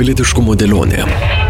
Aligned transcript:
Pilietiškumo 0.00 0.54
dėlionė. 0.56 1.49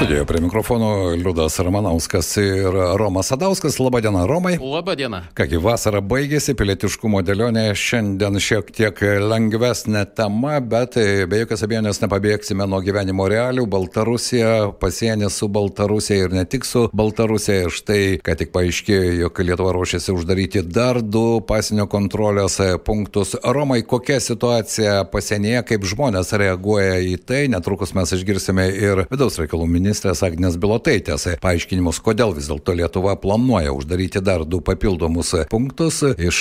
Studijoje 0.00 0.24
prie 0.24 0.40
mikrofono 0.40 1.08
Liudas 1.10 1.58
Ramanauskas 1.58 2.36
ir 2.36 2.72
Romas 2.96 3.26
Sadauskas. 3.26 3.78
Labadiena, 3.78 4.26
Romai. 4.26 4.56
Labadiena. 4.56 5.18
Kągi, 5.36 5.58
vasara 5.60 6.00
baigėsi, 6.00 6.54
pilietiškumo 6.56 7.20
dėlionė 7.20 7.66
šiandien 7.76 8.40
šiek 8.40 8.70
tiek 8.72 9.02
lengvesnė 9.20 10.06
tema, 10.16 10.54
bet 10.64 10.96
be 11.28 11.42
jokios 11.42 11.64
abejonės 11.66 12.00
nepabėgsime 12.00 12.64
nuo 12.64 12.80
gyvenimo 12.80 13.26
realių. 13.28 13.66
Baltarusija, 13.68 14.70
pasienis 14.80 15.36
su 15.36 15.50
Baltarusija 15.52 16.30
ir 16.30 16.38
ne 16.38 16.46
tik 16.48 16.64
su 16.64 16.86
Baltarusija. 16.96 17.68
Štai, 17.68 18.00
ką 18.24 18.38
tik 18.40 18.54
paaiškėjo, 18.56 19.12
jog 19.26 19.42
Lietuva 19.44 19.76
ruošiasi 19.76 20.16
uždaryti 20.16 20.64
dar 20.64 21.02
du 21.04 21.42
pasienio 21.44 21.84
kontrolės 21.92 22.56
punktus. 22.88 23.36
Romai, 23.44 23.82
kokia 23.84 24.16
situacija 24.16 25.04
pasienyje, 25.12 25.60
kaip 25.74 25.84
žmonės 25.92 26.32
reaguoja 26.40 26.96
į 27.04 27.20
tai, 27.20 27.44
netrukus 27.52 27.92
mes 27.92 28.16
išgirsime 28.16 28.70
ir 28.72 29.04
vidaus 29.12 29.36
reikalų 29.36 29.68
ministrą 29.68 29.89
ministrės 29.90 30.22
Agnės 30.22 30.54
Bilotaitės 30.60 31.26
paaiškinimus, 31.42 31.98
kodėl 32.04 32.34
vis 32.36 32.46
dėlto 32.50 32.76
Lietuva 32.78 33.16
planuoja 33.18 33.72
uždaryti 33.74 34.22
dar 34.22 34.44
du 34.46 34.60
papildomus 34.62 35.34
punktus. 35.50 36.02
Iš 36.14 36.38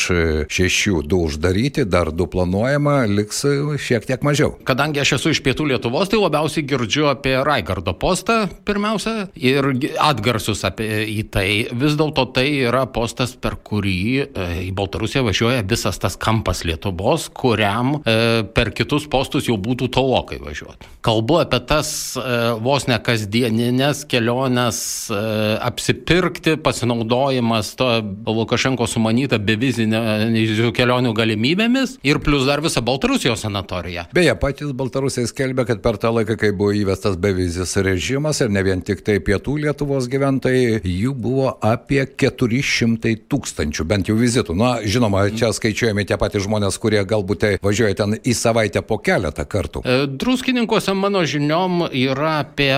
šešių 0.54 1.02
du 1.10 1.24
uždaryti, 1.26 1.88
dar 1.90 2.12
du 2.14 2.28
planuojama, 2.30 3.02
liks 3.10 3.42
šiek 3.82 4.06
tiek 4.06 4.26
mažiau. 4.26 4.54
Kadangi 4.68 5.02
aš 5.02 5.16
esu 5.18 5.34
iš 5.34 5.42
pietų 5.46 5.72
Lietuvos, 5.72 6.12
tai 6.12 6.20
labiausiai 6.22 6.66
girdžiu 6.70 7.10
apie 7.10 7.34
Raigardo 7.46 7.96
postą 7.98 8.44
pirmiausia 8.68 9.30
ir 9.34 9.72
atgarsus 9.98 10.62
apie 10.68 11.08
į 11.10 11.24
tai. 11.34 11.48
Vis 11.74 11.98
dėlto 11.98 12.28
tai 12.36 12.46
yra 12.68 12.86
postas, 12.92 13.34
per 13.40 13.58
kurį 13.66 13.98
e, 14.22 14.48
į 14.68 14.72
Baltarusiją 14.78 15.26
važiuoja 15.26 15.66
visas 15.70 15.98
tas 16.02 16.20
kampas 16.20 16.62
Lietuvos, 16.68 17.30
kuriam 17.34 17.98
e, 18.04 18.46
per 18.54 18.74
kitus 18.78 19.10
postus 19.10 19.50
jau 19.50 19.58
būtų 19.58 19.90
tolokai 19.98 20.38
važiuoti. 20.44 20.94
Kalbu 21.06 21.42
apie 21.42 21.62
tas 21.70 21.90
e, 22.20 22.40
vos 22.62 22.86
ne 22.90 23.00
kasdien 23.02 23.39
kasdieninės 23.40 24.04
kelionės, 24.10 24.80
e, 25.12 25.20
apsipirkti, 25.64 26.58
pasinaudojimas 26.64 27.76
to 27.76 27.88
Lukašenko 28.28 28.88
sumanyta 28.88 29.40
bevizinio 29.40 30.72
kelionių 30.76 31.14
galimybėmis 31.16 31.98
ir 32.04 32.20
plus 32.20 32.46
dar 32.46 32.62
visą 32.62 32.82
Baltarusijos 32.82 33.44
sanatoriją. 33.46 34.08
Beje, 34.14 34.36
patys 34.40 34.74
Baltarusiai 34.74 35.28
skelbia, 35.28 35.66
kad 35.66 35.82
per 35.82 35.98
tą 35.98 36.12
laiką, 36.14 36.38
kai 36.40 36.52
buvo 36.52 36.74
įvestas 36.74 37.18
bevizis 37.18 37.76
režimas 37.78 38.42
ir 38.42 38.50
ne 38.50 38.64
vien 38.64 38.82
tik 38.82 39.04
tai 39.06 39.20
pietų 39.20 39.58
Lietuvos 39.64 40.10
gyventojai, 40.10 40.82
jų 40.84 41.14
buvo 41.16 41.54
apie 41.62 42.06
400 42.06 43.16
tūkstančių, 43.30 43.86
bent 43.86 44.10
jau 44.10 44.18
vizitų. 44.20 44.56
Na, 44.56 44.78
žinoma, 44.84 45.28
čia 45.32 45.52
skaičiuojami 45.56 46.08
tie 46.08 46.20
patys 46.20 46.46
žmonės, 46.48 46.80
kurie 46.80 47.04
galbūt 47.08 47.40
tai 47.40 47.54
važiuoja 47.64 48.02
ten 48.04 48.18
į 48.20 48.36
savaitę 48.36 48.84
po 48.84 49.00
keletą 49.00 49.46
kartų. 49.48 49.84
E, 49.86 50.08
druskininkuose 50.10 50.96
mano 50.98 51.24
žiniom 51.28 51.88
yra 51.94 52.40
apie 52.44 52.72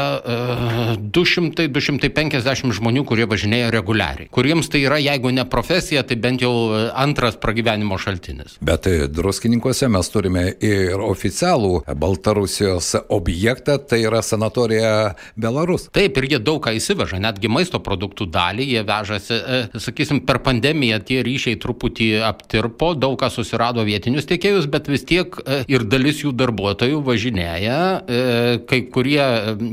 200-250 1.13 2.71
žmonių, 2.77 3.03
kurie 3.07 3.25
važinėja 3.30 3.71
reguliariai, 3.73 4.30
kuriems 4.33 4.69
tai 4.71 4.83
yra, 4.85 4.97
jeigu 5.02 5.31
ne 5.33 5.45
profesija, 5.49 6.03
tai 6.07 6.17
bent 6.21 6.44
jau 6.44 6.52
antras 6.97 7.38
pragyvenimo 7.41 7.97
šaltinis. 8.01 8.57
Bet 8.63 8.88
druskininkose 9.11 9.90
mes 9.91 10.11
turime 10.13 10.45
ir 10.63 11.01
oficialų 11.01 11.84
Baltarusijos 12.01 12.94
objektą, 13.11 13.78
tai 13.79 14.01
yra 14.06 14.22
sanatorija 14.25 14.91
Belarus. 15.40 15.88
Taip, 15.95 16.17
ir 16.19 16.29
jie 16.35 16.41
daug 16.44 16.61
ką 16.63 16.75
įsiveža, 16.78 17.22
netgi 17.23 17.51
maisto 17.51 17.81
produktų 17.84 18.29
dalį 18.31 18.67
jie 18.73 18.85
vežasi, 18.88 19.40
e, 19.40 19.61
sakysim, 19.81 20.23
per 20.28 20.41
pandemiją 20.45 21.01
tie 21.06 21.22
ryšiai 21.25 21.59
truputį 21.61 22.09
aptirpo, 22.28 22.94
daug 22.97 23.17
ką 23.22 23.31
susirado 23.34 23.85
vietinius 23.88 24.29
tiekėjus, 24.29 24.69
bet 24.72 24.90
vis 24.91 25.06
tiek 25.07 25.35
e, 25.45 25.61
ir 25.72 25.85
dalis 25.90 26.23
jų 26.23 26.34
darbuotojų 26.38 27.01
važinėja, 27.06 27.79
e, 28.01 28.23
kai 28.69 28.84
kurie 28.91 29.22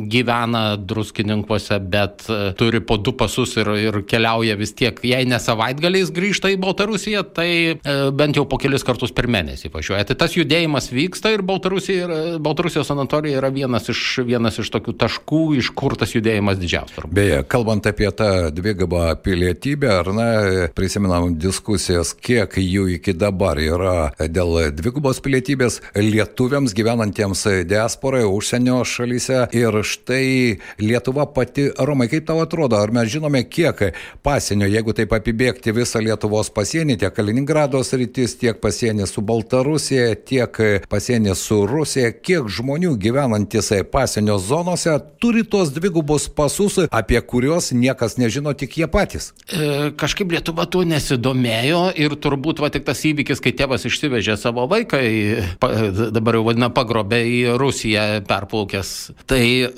gyvena 0.09 0.29
gyvena 0.29 0.68
druskininkuose, 0.77 1.79
bet 1.81 2.27
e, 2.29 2.53
turi 2.59 2.81
po 2.85 2.99
du 3.01 3.15
pasus 3.17 3.57
ir, 3.57 3.71
ir 3.79 4.01
keliauja 4.09 4.57
vis 4.59 4.75
tiek, 4.77 4.99
jei 5.05 5.27
ne 5.29 5.39
savaitgaliais 5.43 6.13
grįžta 6.15 6.53
į 6.53 6.59
Baltarusiją, 6.63 7.25
tai 7.37 7.51
e, 7.75 7.97
bent 8.15 8.39
jau 8.39 8.45
po 8.49 8.59
kelis 8.61 8.85
kartus 8.87 9.15
per 9.15 9.29
mėnesį 9.31 9.73
važiuoja. 9.75 10.07
Tai 10.09 10.19
tas 10.25 10.37
judėjimas 10.37 10.91
vyksta 10.95 11.33
ir 11.35 11.45
Baltarusija, 11.47 12.07
ir 12.09 12.43
Baltarusijos 12.45 12.91
sanatorija 12.91 13.41
yra 13.41 13.53
vienas 13.55 13.89
iš, 13.93 14.03
vienas 14.27 14.59
iš 14.63 14.73
tokių 14.75 14.97
taškų, 15.01 15.43
iš 15.63 15.73
kur 15.79 15.97
tas 15.99 16.15
judėjimas 16.17 16.61
didžiausias. 16.61 17.09
Beje, 17.15 17.43
kalbant 17.51 17.87
apie 17.89 18.11
tą 18.17 18.51
dvigubą 18.55 19.11
pilietybę, 19.25 19.93
ar 20.01 20.13
ne, 20.17 20.31
prisimenam 20.77 21.35
diskusijas, 21.39 22.15
kiek 22.15 22.59
jų 22.61 22.89
iki 22.99 23.15
dabar 23.17 23.61
yra 23.63 23.97
dėl 24.19 24.73
dvigubos 24.77 25.23
pilietybės 25.25 25.81
lietuviams 25.97 26.75
gyvenantiems 26.77 27.45
diasporoje, 27.69 28.29
užsienio 28.29 28.83
šalyse. 28.89 29.47
Ir 29.57 29.81
štai 29.87 30.48
Lietuva 30.83 31.27
pati, 31.35 31.69
Romai, 31.79 32.09
kaip 32.13 32.27
tau 32.29 32.43
atrodo, 32.43 32.79
ar 32.79 32.93
mes 32.95 33.11
žinome, 33.13 33.45
kiek 33.49 33.83
pasienio, 34.27 34.69
jeigu 34.71 34.95
taip 34.97 35.15
apibėgti 35.17 35.75
visą 35.77 36.03
Lietuvos 36.05 36.53
pasienį, 36.55 36.99
tiek 37.03 37.15
Kaliningrado 37.15 37.83
sritis, 37.87 38.37
tiek 38.41 38.61
pasienį 38.63 39.09
su 39.11 39.25
Baltarusija, 39.25 40.13
tiek 40.29 40.61
pasienį 40.91 41.35
su 41.39 41.63
Rusija, 41.69 42.13
kiek 42.13 42.49
žmonių 42.53 42.95
gyvenantis 43.01 43.73
pasienio 43.93 44.39
zonose 44.39 44.97
turi 45.21 45.45
tos 45.45 45.73
dvigubus 45.75 46.29
pasus, 46.29 46.79
apie 46.91 47.21
kuriuos 47.21 47.73
niekas 47.73 48.17
nežino, 48.21 48.55
tik 48.57 48.79
jie 48.79 48.89
patys. 48.91 49.33
E, 49.51 49.91
kažkaip 49.99 50.33
Lietuva 50.33 50.67
tuo 50.71 50.85
nesidomėjo 50.89 51.83
ir 51.99 52.15
turbūt 52.23 52.63
va 52.63 52.71
tik 52.73 52.87
tas 52.87 53.03
įvykis, 53.09 53.43
kai 53.45 53.55
tėvas 53.57 53.87
išsivežė 53.89 54.39
savo 54.41 54.67
vaiką, 54.71 55.01
į, 55.03 55.19
pa, 55.61 55.73
dabar 56.15 56.39
jau 56.39 56.45
vadina 56.47 56.71
pagrobę 56.75 57.21
į 57.27 57.39
Rusiją 57.61 58.07
perplaukęs, 58.29 58.95
tai 59.29 59.43
e, 59.67 59.69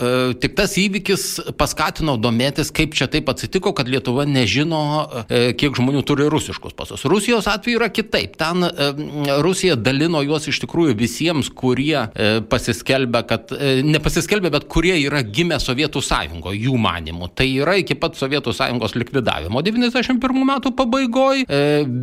tik 0.41 0.57
tas 0.61 0.77
įvykis 0.77 1.55
paskatino 1.59 2.17
domėtis, 2.21 2.69
kaip 2.75 2.93
čia 2.97 3.09
taip 3.11 3.31
atsitiko, 3.33 3.73
kad 3.77 3.89
Lietuva 3.89 4.27
nežino, 4.29 4.83
e, 5.25 5.53
kiek 5.57 5.77
žmonių 5.79 6.03
turi 6.07 6.29
rusiškus 6.31 6.77
pasus. 6.77 7.07
Rusijos 7.09 7.49
atveju 7.49 7.81
yra 7.81 7.89
kitaip. 7.93 8.37
Ten 8.41 8.67
e, 8.67 8.91
Rusija 9.41 9.79
dalino 9.81 10.21
juos 10.27 10.51
iš 10.51 10.61
tikrųjų 10.65 10.97
visiems, 11.01 11.49
kurie 11.57 11.97
e, 11.97 12.29
pasiskelbė, 12.51 13.23
kad 13.31 13.55
nepasiskelbė, 13.87 14.53
bet 14.53 14.67
kurie 14.71 14.97
yra 15.01 15.23
gimę 15.25 15.61
Sovietų 15.63 16.03
sąjungoje, 16.05 16.61
jų 16.67 16.77
manimų. 16.81 17.31
Tai 17.39 17.49
yra 17.49 17.79
iki 17.81 17.97
pat 18.01 18.19
Sovietų 18.21 18.55
sąjungos 18.57 18.97
likvidavimo. 18.99 19.65
91 19.65 20.45
metų 20.51 20.75
pabaigoje 20.77 21.47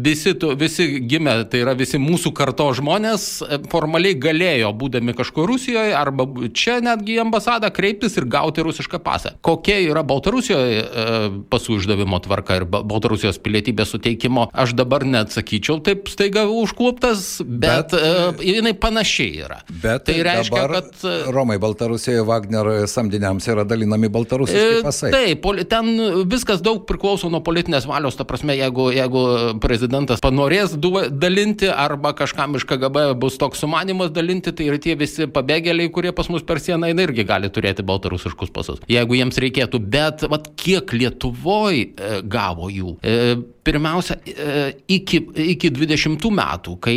visi, 0.06 0.34
visi 0.58 0.90
gimę, 1.06 1.38
tai 1.52 1.62
yra 1.66 1.76
visi 1.78 2.02
mūsų 2.02 2.34
karto 2.38 2.70
žmonės 2.78 3.28
formaliai 3.72 4.18
galėjo, 4.18 4.74
būdami 4.82 5.14
kažkur 5.18 5.50
Rusijoje 5.52 5.94
arba 5.98 6.26
čia 6.58 6.80
netgi 6.84 7.20
ambasadą 7.22 7.70
kreiptis 7.74 8.18
ir 8.18 8.26
gauti 8.30 8.47
gauti 8.48 8.64
rusišką 8.64 9.00
pasą. 9.00 9.30
Kokia 9.42 9.78
yra 9.84 10.04
Baltarusijoje 10.08 10.82
e, 10.82 11.06
pasų 11.52 11.82
išdavimo 11.82 12.20
tvarka 12.24 12.62
ir 12.62 12.66
Baltarusijos 12.66 13.40
pilietybės 13.44 13.92
suteikimo, 13.92 14.48
aš 14.54 14.74
dabar 14.78 15.06
neatsakyčiau 15.08 15.82
taip 15.84 16.08
staiga 16.12 16.46
užkluptas, 16.48 17.42
bet, 17.44 17.92
bet 17.92 17.96
e, 18.00 18.54
jinai 18.54 18.74
panašiai 18.78 19.44
yra. 19.44 19.60
Bet 19.70 20.08
tai 20.08 20.20
reiškia, 20.26 20.64
kad... 20.72 20.92
E, 21.04 21.16
Romai 21.36 21.60
Baltarusijoje 21.62 22.24
Wagner 22.28 22.72
samdiniams 22.88 23.48
yra 23.52 23.66
dalinami 23.68 24.10
baltarusiški 24.14 24.84
pasai. 24.86 25.12
Taip, 25.16 25.48
ten 25.70 25.92
viskas 26.32 26.64
daug 26.64 26.86
priklauso 26.88 27.32
nuo 27.34 27.44
politinės 27.46 27.88
valios, 27.90 28.18
ta 28.18 28.28
prasme, 28.28 28.56
jeigu, 28.58 28.90
jeigu 28.96 29.26
prezidentas 29.64 30.24
panorės 30.24 30.78
dalinti 30.78 31.70
arba 31.72 32.14
kažkam 32.18 32.56
iš 32.58 32.68
KGB 32.70 33.10
bus 33.20 33.40
toks 33.42 33.64
sumanimas 33.64 34.14
dalinti, 34.16 34.56
tai 34.56 34.72
ir 34.72 34.80
tie 34.82 34.96
visi 35.00 35.28
pabėgėliai, 35.32 35.92
kurie 35.94 36.16
pas 36.16 36.30
mus 36.32 36.46
per 36.48 36.62
sieną 36.64 36.94
irgi 36.98 37.26
gali 37.28 37.52
turėti 37.54 37.86
baltarusiškus 37.88 38.37
lietuviškus 38.38 38.54
pasus, 38.54 38.80
jeigu 38.88 39.18
jiems 39.18 39.38
reikėtų, 39.38 39.80
bet 39.90 40.26
vat, 40.30 40.52
kiek 40.58 40.92
Lietuvoje 40.94 41.94
e, 41.98 42.22
gavo 42.24 42.70
jų. 42.70 42.98
E, 43.68 43.72
pirmiausia, 43.72 44.16
iki, 44.88 45.20
iki 45.52 45.72
20 45.76 46.32
metų, 46.32 46.76
kai 46.80 46.96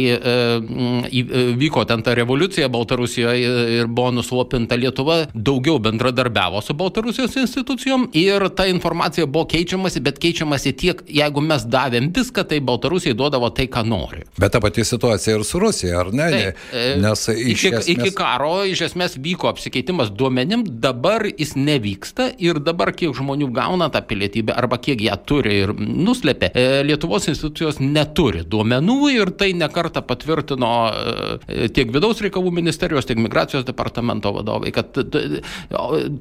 vyko 1.58 1.84
ten 1.88 2.02
ta 2.06 2.14
revoliucija 2.14 2.68
Baltarusijoje 2.70 3.80
ir 3.80 3.90
buvo 3.90 4.12
nuslopinta 4.14 4.78
Lietuva, 4.78 5.24
daugiau 5.34 5.80
bendradarbiavo 5.82 6.62
su 6.62 6.74
Baltarusijos 6.78 7.36
institucijom 7.42 8.08
ir 8.14 8.46
ta 8.56 8.66
informacija 8.70 9.26
buvo 9.26 9.48
keičiamasi, 9.50 10.02
bet 10.04 10.20
keičiamasi 10.22 10.74
tiek, 10.78 11.02
jeigu 11.10 11.42
mes 11.44 11.66
davėm 11.66 12.10
viską, 12.14 12.46
tai 12.52 12.60
Baltarusijai 12.64 13.16
duodavo 13.18 13.50
tai, 13.54 13.66
ką 13.70 13.84
nori. 13.86 14.24
Bet 14.38 14.54
ta 14.54 14.62
pati 14.62 14.84
situacija 14.86 15.38
ir 15.38 15.44
su 15.46 15.60
Rusija, 15.62 15.98
ar 16.04 16.12
ne? 16.14 16.30
Taip, 16.30 16.64
Nes 17.02 17.26
iš 17.34 17.66
iki, 17.66 17.74
esmės... 17.74 17.90
iki 17.96 18.14
karo 18.16 18.52
iš 18.68 18.84
esmės 18.90 19.18
vyko 19.20 19.50
apsikeitimas 19.50 20.12
duomenim, 20.14 20.64
dabar 20.82 21.26
jis 21.30 21.56
nevyksta 21.58 22.30
ir 22.38 22.62
dabar 22.62 22.94
kiek 22.94 23.14
žmonių 23.16 23.50
gauna 23.56 23.90
tą 23.92 24.04
pilietybę 24.06 24.54
arba 24.56 24.78
kiek 24.82 25.02
ją 25.02 25.18
turi 25.26 25.60
ir 25.64 25.74
nuslėpia, 25.80 26.52
e, 26.54 26.59
Lietuvos 26.86 27.28
institucijos 27.30 27.78
neturi 27.80 28.42
duomenų 28.48 28.98
ir 29.14 29.32
tai 29.38 29.50
nekarta 29.56 30.02
patvirtino 30.06 30.70
e, 30.90 31.68
tiek 31.74 31.92
vidaus 31.94 32.20
reikalų 32.24 32.52
ministerijos, 32.60 33.06
tiek 33.08 33.20
migracijos 33.20 33.66
departamento 33.68 34.32
vadovai, 34.34 34.72
kad 34.74 34.96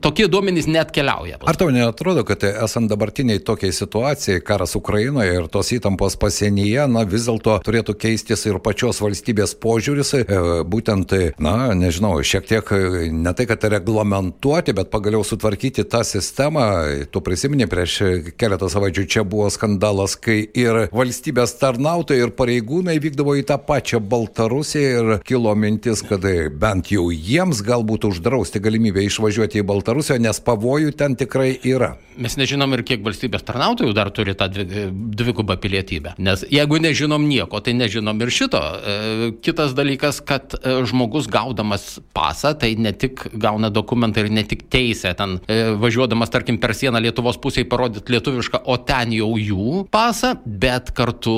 tokie 0.03 0.27
duomenys 0.31 0.69
net 0.69 0.93
keliauja. 0.95 1.39
Ar 1.49 1.59
tau 1.59 1.71
neatrodo, 1.73 2.23
kad 2.27 2.43
esant 2.49 2.91
dabartiniai 2.91 3.41
tokiai 3.45 3.73
situacijai, 3.75 4.43
karas 4.45 4.75
Ukrainoje 4.79 5.35
ir 5.39 5.49
tos 5.51 5.71
įtampos 5.75 6.17
pasienyje, 6.21 6.87
na 6.91 7.05
vis 7.09 7.27
dėlto 7.29 7.59
turėtų 7.65 7.95
keistis 7.99 8.45
ir 8.49 8.59
pačios 8.63 9.01
valstybės 9.03 9.55
požiūris, 9.63 10.13
e, 10.21 10.39
būtent, 10.69 11.15
na, 11.41 11.55
nežinau, 11.77 12.15
šiek 12.25 12.47
tiek 12.49 12.73
ne 13.13 13.33
tai, 13.33 13.47
kad 13.49 13.65
reglamentuoti, 13.73 14.75
bet 14.77 14.91
pagaliau 14.93 15.23
sutvarkyti 15.25 15.87
tą 15.89 16.03
sistemą. 16.07 16.67
Tu 17.11 17.21
prisimeni, 17.25 17.67
prieš 17.69 17.97
keletą 18.39 18.69
savaičių 18.71 19.05
čia 19.09 19.25
buvo 19.27 19.49
skandalas, 19.53 20.15
kai 20.19 20.28
ir 20.57 20.81
valstybės 20.95 21.55
tarnautojai 21.61 22.27
ir 22.27 22.33
pareigūnai 22.37 22.97
vykdavo 23.01 23.35
į 23.39 23.45
tą 23.49 23.59
pačią 23.65 24.01
Baltarusiją 24.11 24.89
ir 24.99 25.23
kilo 25.27 25.53
mintis, 25.55 26.03
kad 26.05 26.25
bent 26.59 26.91
jau 26.93 27.09
jiems 27.13 27.63
galbūt 27.65 28.07
uždrausti 28.09 28.61
galimybę 28.63 29.03
išvažiuoti 29.07 29.61
į 29.61 29.67
Baltarusiją, 29.69 30.19
nes 30.23 30.41
pavojų 30.43 30.93
ten 30.99 31.17
tikrai 31.19 31.53
yra. 31.67 31.95
Mes 32.19 32.35
nežinom 32.35 32.73
ir 32.75 32.83
kiek 32.83 33.03
valstybės 33.05 33.45
tarnautojų 33.47 33.93
dar 33.95 34.09
turi 34.11 34.33
tą 34.35 34.49
dvigubą 34.51 35.55
pilietybę. 35.61 36.17
Nes 36.19 36.43
jeigu 36.51 36.79
nežinom 36.83 37.23
nieko, 37.29 37.61
tai 37.63 37.73
nežinom 37.79 38.19
ir 38.25 38.33
šito. 38.33 38.59
E, 38.59 39.29
kitas 39.45 39.71
dalykas, 39.77 40.19
kad 40.27 40.57
e, 40.59 40.81
žmogus 40.89 41.29
gaudamas 41.31 41.85
pasą, 42.15 42.51
tai 42.59 42.73
ne 42.75 42.91
tik 42.91 43.23
gauna 43.39 43.71
dokumentą 43.71 44.25
ir 44.25 44.33
ne 44.35 44.43
tik 44.43 44.65
teisę 44.67 45.13
ten 45.15 45.37
e, 45.47 45.61
važiuodamas, 45.79 46.33
tarkim, 46.33 46.59
per 46.59 46.75
sieną 46.75 46.99
Lietuvos 46.99 47.39
pusėje 47.39 47.69
parodyti 47.71 48.11
lietuvišką, 48.17 48.65
o 48.67 48.75
ten 48.83 49.15
jau 49.15 49.31
jų 49.39 49.85
pasą, 49.93 50.18
bet 50.45 50.91
kartu 50.97 51.35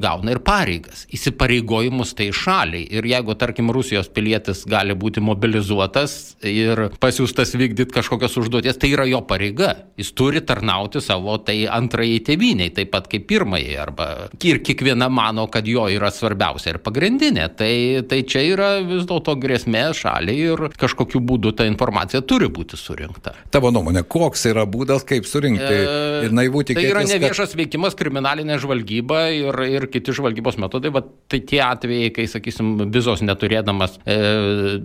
gauna 0.00 0.34
ir 0.34 0.40
pareigas, 0.44 1.04
įsipareigojimus 1.14 2.14
tai 2.18 2.30
šaliai. 2.34 2.86
Ir 2.94 3.06
jeigu, 3.08 3.36
tarkim, 3.38 3.70
Rusijos 3.74 4.10
pilietis 4.14 4.64
gali 4.68 4.96
būti 4.98 5.22
mobilizuotas 5.24 6.36
ir 6.46 6.88
pasiūstas 7.02 7.54
vykdyti 7.58 7.94
kažkokios 7.94 8.36
užduoties, 8.42 8.78
tai 8.80 8.92
yra 8.94 9.06
jo 9.08 9.20
pareiga. 9.26 9.74
Jis 10.00 10.12
turi 10.16 10.42
tarnauti 10.44 11.02
savo 11.04 11.36
tai 11.42 11.64
antrajai 11.70 12.20
tėviniai, 12.28 12.72
taip 12.74 12.92
pat 12.94 13.08
kaip 13.10 13.26
pirmajai. 13.30 13.76
Arba 13.84 14.08
ir 14.44 14.60
kiekviena 14.64 15.08
mano, 15.12 15.46
kad 15.52 15.66
jo 15.68 15.86
yra 15.92 16.10
svarbiausia 16.14 16.74
ir 16.74 16.80
pagrindinė. 16.84 17.48
Tai, 17.58 17.72
tai 18.10 18.22
čia 18.28 18.44
yra 18.52 18.70
vis 18.84 19.06
dėlto 19.08 19.36
grėsmė 19.40 19.86
šaliai 19.96 20.50
ir 20.52 20.64
kažkokiu 20.80 21.22
būdu 21.24 21.54
ta 21.58 21.68
informacija 21.68 22.22
turi 22.26 22.48
būti 22.52 22.78
surinkta. 22.80 23.34
Tavo 23.54 23.72
nuomonė, 23.74 24.04
koks 24.08 24.46
yra 24.50 24.66
būdas, 24.68 25.04
kaip 25.08 25.28
surinkti 25.28 25.64
e, 25.64 25.84
ir 26.26 26.34
naivų 26.34 26.64
tikėtis? 26.70 26.90
Tai 26.90 26.92
yra 26.92 27.04
neviešas 27.08 27.52
kad... 27.52 27.58
veikimas, 27.60 27.73
kriminalinė 27.98 28.58
žvalgyba 28.62 29.20
ir, 29.34 29.58
ir 29.66 29.86
kiti 29.92 30.14
žvalgybos 30.14 30.58
metodai. 30.62 30.92
Va, 30.94 31.02
tai 31.30 31.40
tie 31.44 31.60
atvejai, 31.64 32.12
kai, 32.14 32.26
sakysim, 32.30 32.74
vizos 32.94 33.22
neturėdamas 33.24 33.98
e, 34.04 34.18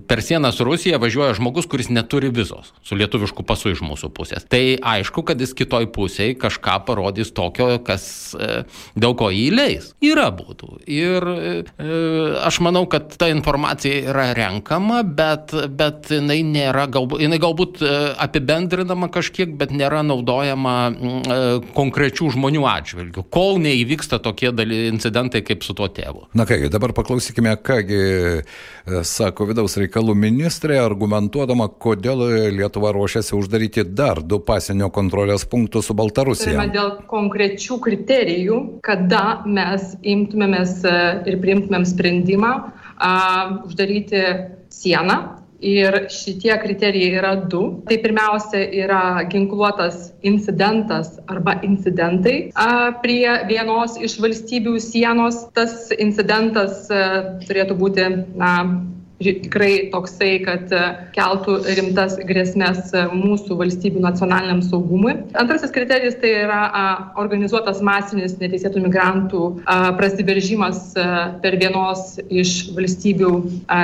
per 0.09 0.23
sieną 0.25 0.51
su 0.55 0.65
Rusija 0.67 0.99
važiuoja 1.01 1.35
žmogus, 1.37 1.67
kuris 1.69 1.91
neturi 1.93 2.31
vizos 2.33 2.73
su 2.85 2.97
lietuvišku 2.99 3.45
pasu 3.47 3.73
iš 3.73 3.83
mūsų 3.85 4.11
pusės. 4.15 4.45
Tai 4.49 4.61
aišku, 4.93 5.23
kad 5.27 5.41
jis 5.41 5.53
kitoj 5.57 5.89
pusėje 5.95 6.37
kažką 6.39 6.79
parodys 6.87 7.33
tokio, 7.35 7.71
kas 7.85 8.35
e, 8.35 8.63
dėl 8.99 9.15
ko 9.19 9.29
jį 9.33 9.47
leis. 9.53 9.91
Yra 10.05 10.29
būdų. 10.35 10.81
Ir 10.89 11.29
e, 11.33 11.53
aš 12.45 12.61
manau, 12.65 12.85
kad 12.91 13.11
ta 13.19 13.29
informacija 13.31 14.11
yra 14.13 14.29
renkama, 14.37 15.01
bet, 15.03 15.53
bet 15.75 16.11
jinai 16.13 16.41
nėra, 16.47 16.87
galbūt, 16.91 17.23
jinai 17.25 17.41
galbūt 17.41 17.83
e, 17.83 17.93
apibendrinama 18.25 19.11
kažkiek, 19.13 19.53
bet 19.59 19.73
nėra 19.75 20.01
naudojama 20.05 20.77
konkrečių 21.75 22.33
žmonių 22.35 22.65
atžvilgių, 22.79 23.25
kol 23.33 23.59
neįvyksta 23.63 24.19
tokie 24.23 24.51
incidentai 24.89 25.43
kaip 25.45 25.63
su 25.65 25.75
tuo 25.77 25.87
tėvu. 25.93 26.27
Na 26.37 26.47
kągi, 26.49 26.71
dabar 26.73 26.93
paklausykime, 26.97 27.55
kągi 27.65 28.01
sako 29.07 29.49
vidaus 29.51 29.77
reikalų 29.79 30.15
ministrė, 30.17 30.79
argumentuodama, 30.81 31.69
kodėl 31.69 32.25
Lietuva 32.55 32.91
ruošiasi 32.95 33.35
uždaryti 33.37 33.85
dar 33.85 34.21
du 34.25 34.39
pasienio 34.43 34.89
kontrolės 34.93 35.45
punktus 35.49 35.89
su 35.89 35.95
Baltarusija. 35.97 36.53
Turime 36.55 36.69
dėl 36.73 36.93
konkrečių 37.09 37.79
kriterijų, 37.85 38.59
kada 38.85 39.41
mes 39.47 39.93
imtumėmės 40.01 40.79
e, 40.83 40.95
ir 41.29 41.39
priimtumėm 41.43 41.85
sprendimą 41.89 42.53
a, 42.99 43.11
uždaryti 43.67 44.23
sieną 44.73 45.38
Ir 45.59 46.05
šitie 46.13 46.53
kriterijai 46.61 47.17
yra 47.19 47.33
du. 47.51 47.63
Tai 47.87 47.97
pirmiausia 48.03 48.61
yra 48.83 49.01
ginkluotas 49.31 50.13
incidentas 50.23 51.17
arba 51.27 51.57
incidentai 51.67 52.37
prie 53.03 53.33
vienos 53.49 53.97
iš 53.99 54.19
valstybių 54.23 54.77
sienos. 54.83 55.43
Tas 55.57 55.89
incidentas 55.97 56.87
turėtų 57.47 57.75
būti 57.79 58.07
na, 58.39 58.53
tikrai 59.19 59.89
toksai, 59.91 60.31
kad 60.45 60.71
e, 60.71 60.81
keltų 61.15 61.59
rimtas 61.77 62.15
grėsmės 62.27 62.93
e, 62.95 63.03
mūsų 63.11 63.57
valstybių 63.59 64.03
nacionaliniam 64.03 64.61
saugumui. 64.63 65.15
Antrasis 65.39 65.73
kriterijus 65.75 66.17
tai 66.21 66.31
yra 66.45 66.61
organizuotas 67.19 67.81
masinis 67.85 68.37
neteisėtų 68.39 68.83
migrantų 68.85 69.43
prasiveržimas 69.99 70.81
e, 70.95 71.07
per 71.43 71.59
vienos 71.59 72.17
iš 72.29 72.71
valstybių 72.77 73.33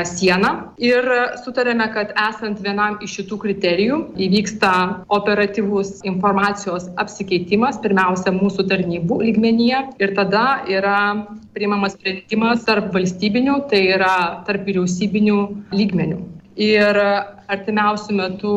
sieną. 0.07 0.51
Ir 0.81 1.07
sutarėme, 1.43 1.87
kad 1.93 2.13
esant 2.29 2.61
vienam 2.63 2.99
iš 3.03 3.19
šitų 3.19 3.39
kriterijų 3.43 4.01
įvyksta 4.27 4.71
operatyvus 5.13 5.99
informacijos 6.07 6.87
apsikeitimas, 7.01 7.81
pirmiausia 7.83 8.33
mūsų 8.35 8.67
tarnybų 8.71 9.19
lygmenyje 9.25 9.83
ir 9.99 10.15
tada 10.17 10.45
yra 10.71 10.99
priimamas 11.55 11.95
sprendimas 11.95 12.65
tarp 12.67 12.91
valstybinių, 12.95 13.55
tai 13.71 13.81
yra 13.95 14.15
tarp 14.47 14.65
vyriausybinių 14.67 15.24
valstybinių 15.25 15.73
lygmenių. 15.73 16.19
Ir 16.55 16.95
artimiausių 17.51 18.15
metų 18.15 18.51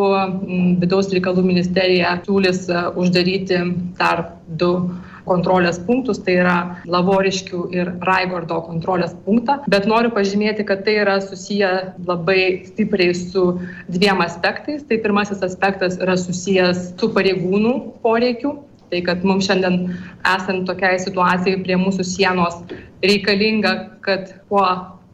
vidaus 0.81 1.11
reikalų 1.11 1.43
ministerija 1.43 2.20
siūlys 2.25 2.69
e, 2.70 2.82
uždaryti 2.94 3.59
dar 3.99 4.38
du 4.47 4.91
kontrolės 5.26 5.79
punktus, 5.85 6.23
tai 6.25 6.38
yra 6.41 6.76
Lavoriškių 6.87 7.65
ir 7.75 7.91
Raigordo 8.00 8.62
kontrolės 8.65 9.12
punktą. 9.26 9.59
Bet 9.69 9.87
noriu 9.87 10.11
pažymėti, 10.15 10.65
kad 10.65 10.87
tai 10.87 10.94
yra 11.03 11.19
susiję 11.20 11.93
labai 12.06 12.65
stipriai 12.70 13.12
su 13.15 13.59
dviem 13.91 14.23
aspektais. 14.25 14.87
Tai 14.88 15.03
pirmasis 15.03 15.43
aspektas 15.43 15.99
yra 15.99 16.17
susijęs 16.17 16.94
su 16.97 17.11
pareigūnų 17.12 17.75
poreikiu. 18.01 18.60
Tai 18.89 19.03
kad 19.05 19.27
mums 19.27 19.51
šiandien 19.51 19.91
esant 20.25 20.65
tokiai 20.70 20.96
situacijai 21.03 21.58
prie 21.60 21.77
mūsų 21.77 22.06
sienos 22.08 22.63
reikalinga, 23.05 23.75
kad 24.06 24.32
kuo 24.48 24.65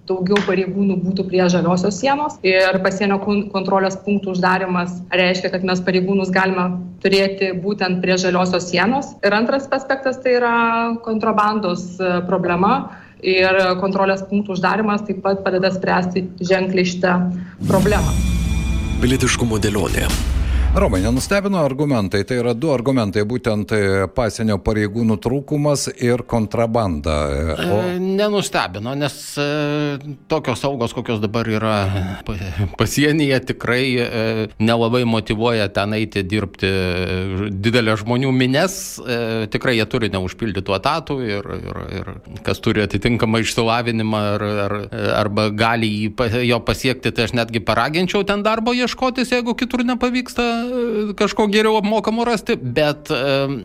daugiau 0.08 0.36
pareigūnų 0.44 0.98
būtų 1.04 1.26
prie 1.30 1.44
žaliosios 1.52 1.96
sienos 2.00 2.36
ir 2.44 2.76
pasienio 2.84 3.18
kontrolės 3.52 3.96
punktų 4.04 4.34
uždarimas 4.34 4.98
reiškia, 5.12 5.52
kad 5.54 5.64
mes 5.64 5.80
pareigūnus 5.84 6.32
galime 6.34 6.66
turėti 7.04 7.52
būtent 7.64 8.02
prie 8.04 8.18
žaliosios 8.20 8.68
sienos. 8.70 9.14
Ir 9.24 9.36
antras 9.36 9.68
aspektas 9.72 10.20
tai 10.24 10.36
yra 10.40 10.54
kontrabandos 11.04 11.94
e, 11.98 12.20
problema. 12.28 13.00
Ir 13.24 13.56
kontrolės 13.80 14.20
punktų 14.28 14.58
uždarimas 14.58 15.06
taip 15.08 15.22
pat 15.24 15.40
padeda 15.46 15.72
spręsti 15.72 16.26
ženkliai 16.44 16.84
šitą 16.92 17.16
problemą. 17.64 18.12
Pilietiškumo 19.00 19.56
dėlionė. 19.64 20.08
Romai, 20.74 21.00
nenustebino 21.00 21.58
argumentai, 21.58 22.24
tai 22.24 22.40
yra 22.40 22.50
du 22.58 22.72
argumentai, 22.74 23.22
būtent 23.30 23.70
e, 23.76 23.80
pasienio 24.10 24.56
pareigūnų 24.58 25.16
trūkumas 25.22 25.84
ir 26.02 26.24
kontrabanda. 26.26 27.14
E, 27.30 27.66
o... 27.70 27.76
Nenustebino, 28.02 28.96
nes 28.98 29.14
e, 29.38 29.44
tokios 30.26 30.64
saugos, 30.64 30.90
kokios 30.96 31.20
dabar 31.22 31.46
yra 31.46 31.76
pasienyje, 32.80 33.38
tikrai 33.52 33.84
nelabai 34.58 35.04
motivuoja 35.06 35.68
ten 35.70 35.94
eiti 35.94 36.24
dirbti 36.26 36.72
didelę 37.54 37.94
žmonių 38.02 38.34
mines, 38.34 38.74
tikrai 39.54 39.76
jie 39.78 39.86
turi 39.86 40.10
neužpildytų 40.16 40.74
atatų 40.80 41.18
ir, 41.28 41.48
ir, 41.54 41.80
ir 42.00 42.12
kas 42.42 42.58
turi 42.58 42.82
atitinkamą 42.82 43.44
išsilavinimą 43.46 44.24
ar, 44.32 44.46
ar, 44.66 44.76
arba 45.22 45.46
gali 45.54 45.94
jį, 45.94 46.12
jo 46.50 46.60
pasiekti, 46.66 47.14
tai 47.14 47.30
aš 47.30 47.38
netgi 47.38 47.62
paraginčiau 47.62 48.26
ten 48.26 48.42
darbo 48.42 48.74
ieškotis, 48.74 49.30
jeigu 49.38 49.54
kitur 49.54 49.86
nepavyksta 49.86 50.63
kažko 51.18 51.46
geriau 51.52 51.78
apmokamo 51.80 52.24
rasti, 52.26 52.56
bet 52.56 53.10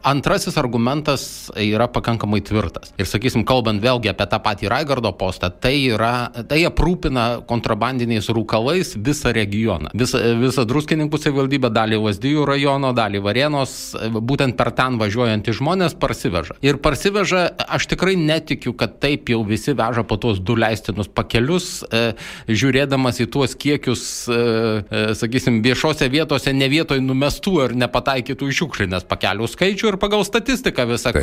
antrasis 0.03 0.57
argumentas 0.59 1.23
yra 1.59 1.87
pakankamai 1.91 2.41
tvirtas. 2.45 2.93
Ir 2.99 3.09
sakysim, 3.09 3.45
kalbant 3.47 3.81
vėlgi 3.83 4.11
apie 4.11 4.27
tą 4.29 4.39
patį 4.43 4.69
Raigardo 4.71 5.11
postą, 5.17 5.49
tai, 5.51 5.75
yra, 5.91 6.29
tai 6.49 6.61
aprūpina 6.67 7.45
kontrabandiniais 7.49 8.29
rūkalais 8.33 8.95
visą 8.97 9.33
regioną. 9.35 9.93
Visą, 9.97 10.21
visą 10.39 10.65
druskininkų 10.69 11.19
savivaldybę, 11.21 11.71
dalį 11.73 12.01
Vazdijų 12.03 12.45
rajono, 12.49 12.91
dalį 12.97 13.23
Varienos, 13.25 13.75
būtent 14.19 14.57
per 14.59 14.71
ten 14.77 14.99
važiuojantys 15.01 15.59
žmonės 15.59 15.95
parsiveža. 15.99 16.57
Ir 16.65 16.79
parsiveža, 16.83 17.45
aš 17.77 17.89
tikrai 17.91 18.15
netikiu, 18.19 18.73
kad 18.77 18.99
taip 19.03 19.29
jau 19.31 19.41
visi 19.47 19.75
veža 19.77 20.05
po 20.07 20.19
tuos 20.21 20.41
du 20.43 20.55
leistinus 20.59 21.09
pakelius, 21.11 21.83
e, 21.83 22.13
žiūrėdamas 22.49 23.21
į 23.23 23.29
tuos 23.33 23.55
kiekius, 23.59 24.03
e, 24.29 24.39
e, 24.39 25.03
sakysim, 25.19 25.61
viešose 25.65 26.09
vietose 26.11 26.53
ne 26.55 26.69
vietoj 26.89 27.03
numestų 27.05 27.53
ar 27.63 27.73
nepataikytų 27.77 28.49
iš 28.49 28.59
šiukšlinės 28.63 29.05
pakelių 29.09 29.47
skaičių 29.47 29.91
ir 29.91 29.97
pagal 30.01 30.23
statistiką 30.25 30.87
visą 30.89 31.13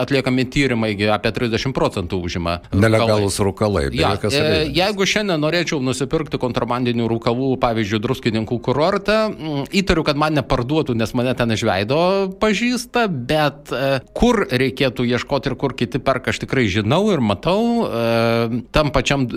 atliekami 0.00 0.44
tyrimai 0.50 0.92
apie 1.14 1.30
30 1.30 1.72
procentų 1.72 2.20
užima. 2.20 2.60
Nelegalus 2.72 3.38
rūkalai. 3.40 3.88
Ja, 3.94 4.16
e, 4.18 4.66
jeigu 4.74 5.06
šiandien 5.06 5.40
norėčiau 5.40 5.80
nusipirkti 5.82 6.40
kontrabandinių 6.40 7.06
rūkalų, 7.10 7.54
pavyzdžiui, 7.62 8.00
druskininkų 8.02 8.58
kurortą, 8.60 9.18
įtariu, 9.70 10.04
kad 10.06 10.18
man 10.18 10.36
neparduotų, 10.38 10.96
nes 10.98 11.14
mane 11.14 11.34
ten 11.38 11.54
iš 11.54 11.64
veido 11.68 12.00
pažįsta, 12.42 13.06
bet 13.08 13.72
e, 13.72 14.00
kur 14.16 14.42
reikėtų 14.50 15.06
ieškoti 15.14 15.52
ir 15.52 15.56
kur 15.60 15.76
kiti 15.78 16.02
perka, 16.02 16.34
aš 16.34 16.42
tikrai 16.44 16.66
žinau 16.70 17.02
ir 17.14 17.22
matau. 17.24 17.86
E, 17.86 18.62
tam 18.74 18.92
pačiam 18.94 19.28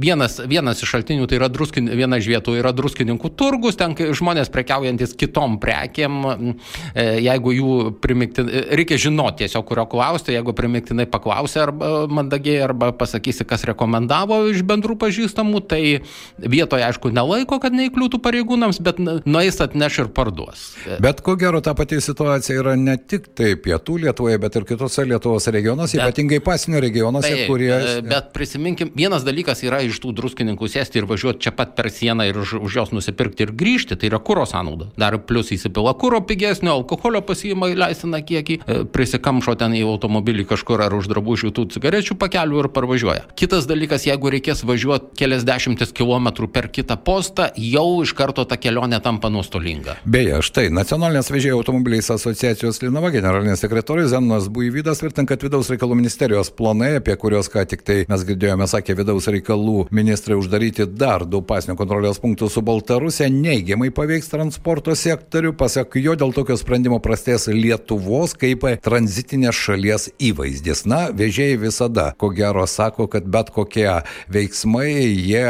vienas, 0.00 0.40
vienas 0.48 0.82
iš 0.82 0.96
šaltinių, 0.96 1.28
tai 1.28 1.38
yra 1.40 1.50
druskin, 1.52 1.92
viena 1.92 2.18
iš 2.20 2.30
vietų 2.32 2.58
yra 2.62 2.74
druskininkų 2.76 3.34
turgus, 3.38 3.78
ten 3.78 3.94
žmonės 3.94 4.50
prekiaujantis 4.94 5.14
kitom 5.18 5.58
prekėm, 5.60 6.46
jeigu 6.94 7.52
jų 7.54 7.74
primikti, 8.02 8.44
reikia 8.74 8.98
žinoti 8.98 9.44
tiesiog, 9.44 9.66
kurio 9.66 9.86
klausti, 9.86 10.34
jeigu 10.34 10.54
primiktinai 10.54 11.06
paklausi 11.06 11.60
arba 11.60 12.06
mandagiai, 12.08 12.62
arba 12.64 12.92
pasakysi, 12.92 13.44
kas 13.44 13.64
rekomendavo 13.64 14.46
iš 14.50 14.62
bendrų 14.62 14.96
pažįstamų, 14.98 15.62
tai 15.68 16.02
vietoje, 16.38 16.84
aišku, 16.86 17.12
nelaiko, 17.14 17.58
kad 17.60 17.74
neįkliūtų 17.74 18.20
pareigūnams, 18.22 18.80
bet 18.84 19.00
nueis 19.26 19.60
atneš 19.60 20.04
ir 20.04 20.12
parduos. 20.14 20.74
Bet 21.00 21.22
ko 21.24 21.36
gero 21.36 21.60
ta 21.60 21.74
pati 21.74 22.00
situacija 22.00 22.60
yra 22.60 22.76
ne 22.76 22.96
tik 22.98 23.32
tai 23.34 23.54
pietų 23.56 24.00
Lietuvoje, 24.04 24.38
bet 24.42 24.56
ir 24.58 24.66
kitose 24.68 25.06
Lietuvos 25.06 25.46
regionuose, 25.48 25.98
bet, 25.98 26.12
ypatingai 26.12 26.40
pasinio 26.44 26.82
regionuose, 26.82 27.30
tai, 27.30 27.46
kurie... 27.48 27.72
Bet 28.04 28.32
prisiminkim, 28.34 28.90
vienas 28.96 29.24
dalykas 29.26 29.62
yra 29.64 29.82
iš 29.86 30.00
tų 30.02 30.14
druskininkų 30.18 30.68
sėsti 30.70 31.00
ir 31.00 31.08
važiuoti 31.10 31.46
čia 31.46 31.54
pat 31.56 31.74
per 31.78 31.90
sieną 31.94 32.26
ir 32.28 32.38
už, 32.42 32.56
už 32.60 32.78
jos 32.80 32.94
nusipirkti 32.94 33.46
ir 33.46 33.54
grįžti, 33.56 33.98
tai 33.98 34.10
yra 34.10 34.20
kūro 34.24 34.44
sąnauda. 34.74 34.86
Dar 34.98 35.18
plus 35.26 35.52
įsipila 35.52 35.94
kūro 35.94 36.20
pigesnio, 36.26 36.74
alkoholio 36.74 37.22
pasiima 37.22 37.68
į 37.68 37.78
leistiną 37.78 38.20
kiekį, 38.24 38.58
e, 38.66 38.84
prisikamšo 38.84 39.56
ten 39.58 39.72
į 39.72 39.84
automobilį 39.86 40.46
kažkur 40.46 40.82
ar 40.82 40.94
už 40.94 41.08
drabužių 41.08 41.52
tų 41.52 41.68
cigarečių 41.74 42.16
pakelių 42.18 42.64
ir 42.64 42.68
parvažiuoja. 42.68 43.24
Kitas 43.36 43.66
dalykas, 43.66 44.06
jeigu 44.06 44.30
reikės 44.30 44.64
važiuoti 44.64 45.16
kelias 45.18 45.44
dešimtis 45.44 45.92
kilometrų 45.92 46.48
per 46.52 46.68
kitą 46.68 46.96
postą, 46.96 47.50
jau 47.56 48.02
iš 48.02 48.14
karto 48.14 48.44
ta 48.44 48.56
kelionė 48.56 49.00
tampa 49.02 49.28
nuostolinga. 49.28 49.98
Beje, 50.04 50.40
štai 50.42 50.70
Nacionalinės 50.70 51.30
vežėjų 51.30 51.58
automobiliais 51.58 52.10
asociacijos 52.10 52.82
Linova 52.82 53.10
generalinis 53.10 53.60
sekretorius 53.60 54.10
Zenas 54.10 54.48
Buivydas 54.48 55.00
tvirtina, 55.00 55.26
kad 55.28 55.42
vidaus 55.42 55.70
reikalų 55.70 55.98
ministerijos 55.98 56.50
planai, 56.50 56.96
apie 56.98 57.16
kuriuos 57.16 57.50
ką 57.52 57.64
tik 57.68 57.84
tai 57.86 58.04
mes 58.08 58.24
girdėjome, 58.26 58.66
sakė 58.68 58.96
vidaus 58.98 59.28
reikalų 59.30 59.88
ministrai 59.94 60.36
uždaryti 60.38 60.86
dar 60.86 61.24
du 61.26 61.42
pasnio 61.42 61.76
kontrolės 61.76 62.20
punktus 62.22 62.54
su 62.54 62.62
Baltarusija, 62.64 63.30
neigiamai 63.30 63.90
paveiks 63.94 64.30
transporto 64.64 64.94
sektorių. 64.96 65.52
Pasak 65.60 65.96
jo, 66.00 66.14
dėl 66.16 66.32
tokio 66.32 66.56
sprendimo 66.56 66.96
prastės 67.02 67.48
Lietuvos 67.52 68.32
kaip 68.32 68.64
tranzitinės 68.80 69.54
šalies 69.54 70.08
įvaizdis. 70.16 70.86
Na, 70.88 71.10
vežėjai 71.12 71.58
visada, 71.60 72.14
ko 72.16 72.30
gero, 72.32 72.64
sako, 72.66 73.06
kad 73.12 73.28
bet 73.28 73.50
kokie 73.52 74.00
veiksmai 74.32 74.88
jie 75.04 75.44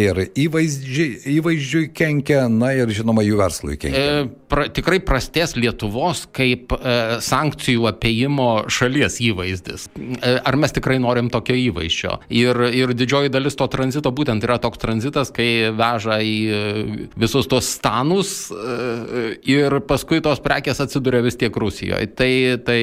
ir 0.00 0.22
įvaizdžiui, 0.32 1.08
įvaizdžiui 1.36 1.90
kenkia, 1.92 2.46
na 2.48 2.72
ir 2.72 2.88
žinoma 2.88 3.22
jų 3.26 3.36
verslui 3.36 3.76
kenkia. 3.76 4.00
E, 4.00 4.24
pra, 4.48 4.64
tikrai 4.72 5.02
prastės 5.04 5.52
Lietuvos 5.58 6.24
kaip 6.32 6.72
e, 6.72 7.20
sankcijų 7.20 7.84
apiejimo 7.92 8.48
šalies 8.72 9.20
įvaizdis. 9.28 9.90
E, 9.92 10.38
ar 10.40 10.56
mes 10.56 10.72
tikrai 10.72 10.96
norim 11.04 11.28
tokio 11.28 11.58
įvaizdžio? 11.68 12.16
Ir, 12.32 12.64
ir 12.72 12.96
didžioji 12.96 13.34
dalis 13.34 13.60
to 13.60 13.68
tranzito 13.68 14.08
būtent 14.08 14.48
yra 14.48 14.56
toks 14.62 14.80
tranzitas, 14.80 15.34
kai 15.36 15.68
veža 15.76 16.20
į 16.24 16.36
e, 16.48 16.66
visus 17.20 17.50
tos 17.50 17.68
stanus 17.76 18.37
ir 19.48 19.78
paskui 19.88 20.20
tos 20.24 20.40
prekės 20.44 20.80
atsiduria 20.84 21.22
vis 21.24 21.38
tiek 21.38 21.54
Rusijoje. 21.54 22.08
Tai, 22.18 22.30
tai 22.66 22.80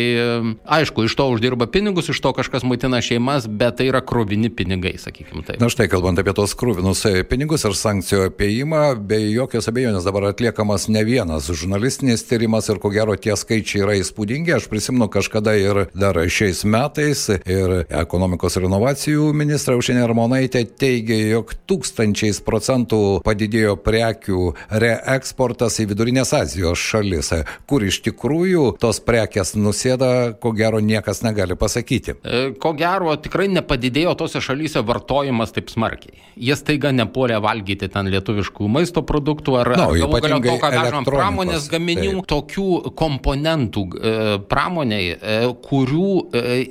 aišku, 0.77 1.05
iš 1.07 1.15
to 1.17 1.27
uždirba 1.33 1.67
pinigus, 1.71 2.09
iš 2.11 2.21
to 2.23 2.33
kažkas 2.35 2.65
maitina 2.67 3.01
šeimas, 3.03 3.47
bet 3.47 3.79
tai 3.79 3.89
yra 3.91 4.01
krūvini 4.05 4.51
pinigai, 4.53 4.95
sakykime 5.01 5.45
taip. 5.47 5.59
Na 5.61 5.69
štai, 5.71 5.87
kalbant 5.91 6.19
apie 6.21 6.35
tos 6.37 6.55
krūvinus 6.57 7.05
pinigus 7.29 7.65
ir 7.67 7.75
sankcijų 7.77 8.29
apėjimą, 8.29 8.83
be 9.07 9.19
jokios 9.23 9.69
abejonės 9.71 10.07
dabar 10.07 10.29
atliekamas 10.31 10.87
ne 10.91 11.03
vienas 11.07 11.49
žurnalistinis 11.51 12.25
tyrimas 12.27 12.69
ir 12.71 12.81
ko 12.83 12.91
gero 12.93 13.15
tie 13.19 13.35
skaičiai 13.37 13.83
yra 13.85 13.97
įspūdingi. 14.01 14.55
Aš 14.55 14.69
prisimenu 14.71 15.09
kažkada 15.11 15.55
ir 15.59 15.85
dar 15.95 16.19
šiais 16.25 16.63
metais 16.69 17.27
ir 17.37 17.75
ekonomikos 17.89 18.59
ir 18.59 18.67
inovacijų 18.69 19.31
ministra 19.37 19.77
Užsienė 19.79 20.05
Armonaitė 20.05 20.65
teigė, 20.65 21.17
jog 21.35 21.53
tūkstančiais 21.69 22.41
procentų 22.45 23.01
padidėjo 23.25 23.75
prekių 23.85 24.51
reeksportas 24.69 25.44
į 25.53 25.85
Vidurinės 25.91 26.33
Azijos 26.33 26.79
šalis, 26.79 27.31
kur 27.69 27.83
iš 27.85 28.01
tikrųjų 28.05 28.75
tos 28.81 28.99
prekės 29.03 29.55
nusėda, 29.55 30.35
ko 30.41 30.51
gero 30.55 30.79
niekas 30.79 31.21
negali 31.25 31.55
pasakyti. 31.55 32.17
E, 32.23 32.41
ko 32.61 32.73
gero 32.77 33.15
tikrai 33.19 33.47
nepadidėjo 33.53 34.15
tose 34.19 34.41
šalyse 34.43 34.81
vartojimas 34.85 35.53
taip 35.55 35.69
smarkiai. 35.73 36.17
Jie 36.35 36.55
staiga 36.57 36.91
nepuolė 36.95 37.37
valgyti 37.43 37.89
ten 37.91 38.09
lietuviškų 38.11 38.67
maisto 38.71 39.03
produktų 39.07 39.57
ar, 39.61 39.71
no, 39.79 39.89
galų 39.95 40.41
to, 40.43 40.55
ką 40.61 40.71
vežam 40.73 41.07
pramonės 41.07 41.69
gaminių, 41.71 42.11
taip. 42.21 42.29
tokių 42.33 42.95
komponentų 42.97 43.85
e, 43.85 44.15
pramoniai, 44.51 45.15
e, 45.15 45.37
kurių 45.65 46.11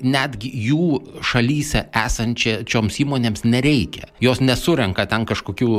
netgi 0.04 0.50
jų 0.68 0.88
šalyse 1.24 1.86
esančioms 2.04 2.98
įmonėms 3.04 3.44
nereikia. 3.48 4.08
Jos 4.22 4.42
nesurenka 4.44 5.06
ten 5.10 5.26
kažkokių 5.28 5.70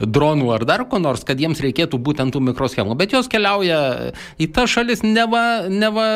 dronų 0.00 0.52
ar 0.54 0.66
dar 0.68 0.86
ko 0.88 1.00
nors, 1.02 1.24
kad 1.26 1.40
jiems 1.40 1.62
reikėtų 1.64 2.00
būtent 2.02 2.34
tų 2.34 2.41
mikroschemų, 2.48 2.96
bet 2.98 3.14
jos 3.16 3.30
keliauja 3.32 3.78
į 4.40 4.48
tą 4.54 4.66
šalis 4.70 5.04
neva, 5.06 5.68
neva 5.70 6.06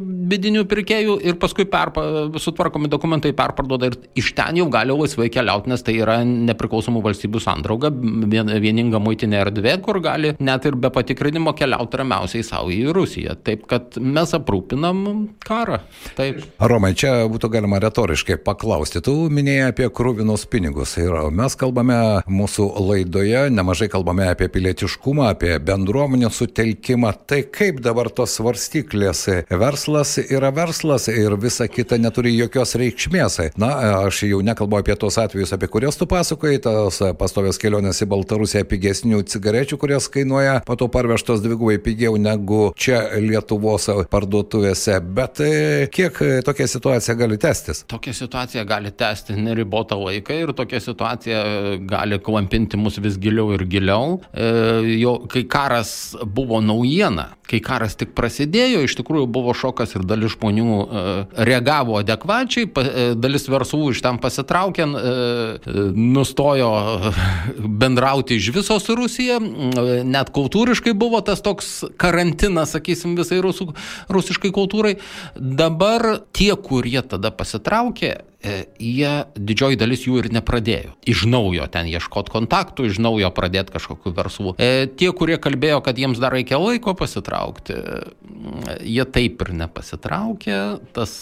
bidinių 0.00 0.64
pirkėjų 0.70 1.18
ir 1.26 1.38
paskui 1.42 1.66
perpa, 1.70 2.04
sutvarkomi 2.42 2.90
dokumentai 2.92 3.32
perparduoda 3.36 3.90
ir 3.90 3.98
iš 4.18 4.32
ten 4.38 4.60
jau 4.60 4.68
gali 4.72 4.94
laisvai 4.96 5.28
keliauti, 5.32 5.70
nes 5.72 5.84
tai 5.84 5.96
yra 6.00 6.20
nepriklausomų 6.26 7.02
valstybių 7.04 7.42
sandrauga, 7.42 7.92
vieninga 7.92 9.00
muitinė 9.02 9.42
erdvė, 9.46 9.76
kur 9.84 10.00
gali 10.04 10.34
net 10.42 10.68
ir 10.68 10.78
be 10.80 10.92
patikrinimo 10.92 11.54
keliauti 11.58 12.00
ramiausiai 12.02 12.46
savo 12.46 12.72
į 12.72 12.92
Rusiją. 12.94 13.36
Taip 13.44 13.66
kad 13.70 13.98
mes 14.00 14.32
aprūpinam 14.36 15.02
karą. 15.42 15.80
Taip. 16.18 16.42
Romai, 16.60 16.92
čia 16.98 17.14
būtų 17.30 17.50
galima 17.52 17.80
retoriškai 17.82 18.38
paklausti. 18.44 19.02
Tu 19.04 19.14
minėjai 19.32 19.70
apie 19.72 19.88
krūvinus 19.92 20.46
pinigus 20.50 20.96
ir 21.00 21.14
mes 21.34 21.56
kalbame 21.58 21.98
mūsų 22.30 22.68
laidoje, 22.88 23.46
nemažai 23.54 23.88
kalbame 23.92 24.28
apie 24.30 24.48
pilietiškumą, 24.52 25.32
apie 25.34 25.56
bendruomenę 25.64 26.30
sutelkimą. 26.30 27.12
Tai 27.26 27.42
kaip 27.54 27.80
dabar 27.84 28.10
tos 28.10 28.36
svarstyklės? 28.38 29.24
Verslas 29.50 30.16
yra 30.22 30.52
verslas 30.54 31.08
ir 31.12 31.36
visa 31.40 31.68
kita 31.68 31.98
neturi 32.00 32.34
jokios 32.36 32.74
reikšmės. 32.78 33.38
Na, 33.60 33.70
aš 34.02 34.24
jau 34.28 34.40
nekalbu 34.44 34.80
apie 34.80 34.96
tos 34.98 35.18
atvejus, 35.20 35.54
apie 35.54 35.68
kuriuos 35.72 35.98
tu 36.00 36.08
pasakoji, 36.10 36.62
tos 36.64 37.00
pastovios 37.18 37.60
kelionės 37.62 38.02
į 38.04 38.08
Baltarusiją 38.12 38.64
pigesnių 38.68 39.22
cigarečių, 39.32 39.78
kurios 39.80 40.08
kainuoja 40.12 40.60
po 40.66 40.76
to 40.78 40.88
parvežtos 40.92 41.42
dvigubai 41.44 41.78
pigiau 41.82 42.18
negu 42.20 42.72
čia 42.76 43.04
Lietuvos 43.22 43.88
parduotuvėse. 44.12 44.98
Bet 45.14 45.42
e, 45.44 45.52
kiek 45.92 46.18
tokia 46.46 46.68
situacija 46.70 47.16
gali 47.18 47.38
tęstis? 47.40 47.84
Tokia 47.90 48.14
situacija 48.16 48.64
gali 48.68 48.92
tęsti 48.92 49.36
neribotą 49.38 49.98
laiką 50.00 50.38
ir 50.42 50.54
tokia 50.56 50.80
situacija 50.82 51.42
gali 51.88 52.18
klampinti 52.22 52.80
mus 52.80 52.98
vis 53.02 53.18
giliau 53.22 53.52
ir 53.56 53.66
giliau. 53.70 54.18
E, 54.32 54.48
jo, 54.98 55.16
kai 55.32 55.44
karas 55.52 56.16
buvo 56.24 56.60
naujiena, 56.64 57.26
kai 57.44 57.58
karas 57.60 57.92
tik 58.00 58.14
prasidėjo, 58.16 58.86
iš 58.86 58.94
tikrųjų 58.96 59.26
buvo 59.28 59.52
šokas 59.52 59.92
ir 59.98 60.06
dalis 60.08 60.32
žmonių 60.32 60.76
e, 60.80 61.02
reagavo 61.44 61.98
adekvačiai, 62.00 62.70
e, 62.70 63.04
dalis 63.20 63.44
verslų 63.52 63.90
iš 63.92 64.00
ten 64.06 64.20
pasitraukė, 64.22 64.86
e, 64.86 65.84
nustojo 65.92 66.70
bendrauti 67.84 68.40
iš 68.40 68.48
viso 68.56 68.78
su 68.80 68.96
Rusija, 68.96 69.36
net 70.08 70.32
kultūriškai 70.32 70.96
buvo 70.96 71.20
tas 71.20 71.44
toks 71.44 71.72
karantinas, 72.00 72.72
sakysim, 72.72 73.12
visai 73.20 73.42
rusų, 73.44 73.74
rusiškai 74.12 74.54
kultūrai. 74.56 74.96
Dabar 75.36 76.22
tie, 76.32 76.54
kurie 76.56 77.02
tada 77.04 77.28
pasitraukė, 77.28 78.16
jie 78.42 79.12
didžioji 79.36 79.78
dalis 79.80 80.06
jų 80.06 80.22
ir 80.22 80.30
nepradėjo. 80.34 80.96
Iš 81.08 81.24
naujo 81.30 81.66
ten 81.72 81.88
ieškoti 81.90 82.32
kontaktų, 82.34 82.88
iš 82.90 83.00
naujo 83.02 83.30
pradėti 83.34 83.74
kažkokiu 83.74 84.14
verslu. 84.16 84.54
E, 84.58 84.86
tie, 84.86 85.10
kurie 85.16 85.38
kalbėjo, 85.42 85.80
kad 85.84 85.98
jiems 85.98 86.20
dar 86.22 86.34
reikia 86.34 86.60
laiko 86.60 86.94
pasitraukti, 86.98 87.76
jie 88.82 89.06
taip 89.14 89.42
ir 89.44 89.52
nepasitraukė. 89.62 90.58
Tas, 90.96 91.14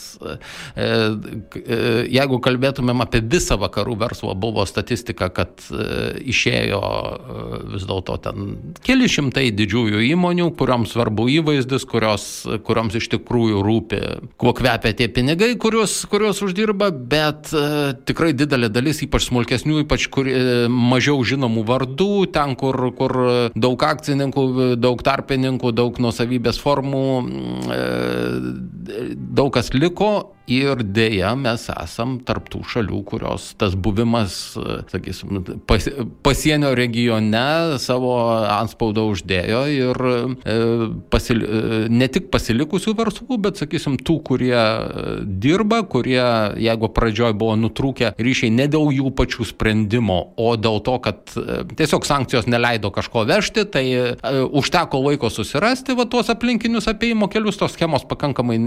jeigu 0.77 2.41
kalbėtumėm 2.45 3.05
apie 3.05 3.23
visą 3.25 3.59
vakarų 3.61 3.99
verslą, 4.01 4.35
buvo 4.41 4.65
statistika, 4.69 5.31
kad 5.35 5.63
išėjo 5.71 6.81
vis 7.75 7.87
dėlto 7.89 8.17
ten 8.25 8.49
keli 8.87 9.09
šimtai 9.11 9.49
didžiųjų 9.57 10.03
įmonių, 10.11 10.51
kuriuoms 10.59 10.95
svarbu 10.95 11.29
įvaizdis, 11.37 11.87
kurios, 11.89 12.27
kurioms 12.67 12.97
iš 12.99 13.11
tikrųjų 13.15 13.63
rūpi, 13.67 14.01
kuo 14.41 14.55
kvepia 14.57 14.95
tie 14.97 15.11
pinigai, 15.13 15.53
kuriuos, 15.61 16.01
kuriuos 16.11 16.43
uždirba, 16.47 16.91
bet 17.11 17.53
uh, 17.57 17.93
tikrai 18.09 18.33
didelė 18.37 18.71
dalis, 18.73 19.03
ypač 19.07 19.29
smulkesnių, 19.29 19.83
ypač 19.85 20.09
kur, 20.13 20.29
uh, 20.31 20.67
mažiau 20.71 21.21
žinomų 21.27 21.65
vardų, 21.69 22.11
ten, 22.35 22.57
kur, 22.61 22.79
kur 22.99 23.17
daug 23.55 23.87
akcininkų, 23.91 24.47
daug 24.81 25.03
tarpininkų, 25.07 25.75
daug 25.77 26.03
nusavybės 26.03 26.61
formų, 26.63 27.07
uh, 27.71 28.37
daug 29.41 29.53
kas 29.57 29.73
liko 29.77 30.13
Ir 30.51 30.81
dėja, 30.83 31.37
mes 31.39 31.69
esam 31.71 32.17
tarptų 32.27 32.65
šalių, 32.67 33.01
kurios 33.07 33.53
tas 33.61 33.77
buvimas, 33.79 34.35
sakysim, 34.91 35.45
pas, 35.69 35.85
pasienio 36.27 36.73
regione 36.75 37.79
savo 37.79 38.17
anspaudą 38.51 39.05
uždėjo 39.13 39.61
ir 39.71 40.01
e, 40.11 40.57
pasil, 41.13 41.45
e, 41.45 41.61
ne 41.93 42.09
tik 42.11 42.27
pasilikusių 42.35 42.95
verslų, 42.99 43.39
bet, 43.47 43.61
sakysim, 43.63 43.95
tų, 44.03 44.17
kurie 44.27 44.59
dirba, 45.23 45.83
kurie, 45.87 46.19
jeigu 46.61 46.91
pradžioj 46.97 47.37
buvo 47.39 47.55
nutrūkę 47.61 48.15
ryšiai 48.19 48.51
ne 48.55 48.67
dėl 48.71 48.91
jų 48.97 49.15
pačių 49.21 49.47
sprendimo, 49.53 50.19
o 50.35 50.55
dėl 50.59 50.83
to, 50.87 50.97
kad 51.05 51.37
e, 51.39 51.63
tiesiog 51.79 52.09
sankcijos 52.09 52.51
neleido 52.51 52.91
kažko 52.95 53.23
vežti, 53.31 53.67
tai 53.71 53.85
užteko 54.51 54.99
laiko 55.07 55.31
susirasti 55.31 55.95
va 55.95 56.09
tuos 56.11 56.31
aplinkinius 56.33 56.91
apėjimo 56.91 57.31
kelius, 57.31 57.59
tos 57.61 57.77
schemos 57.77 58.03
pakankamai 58.09 58.59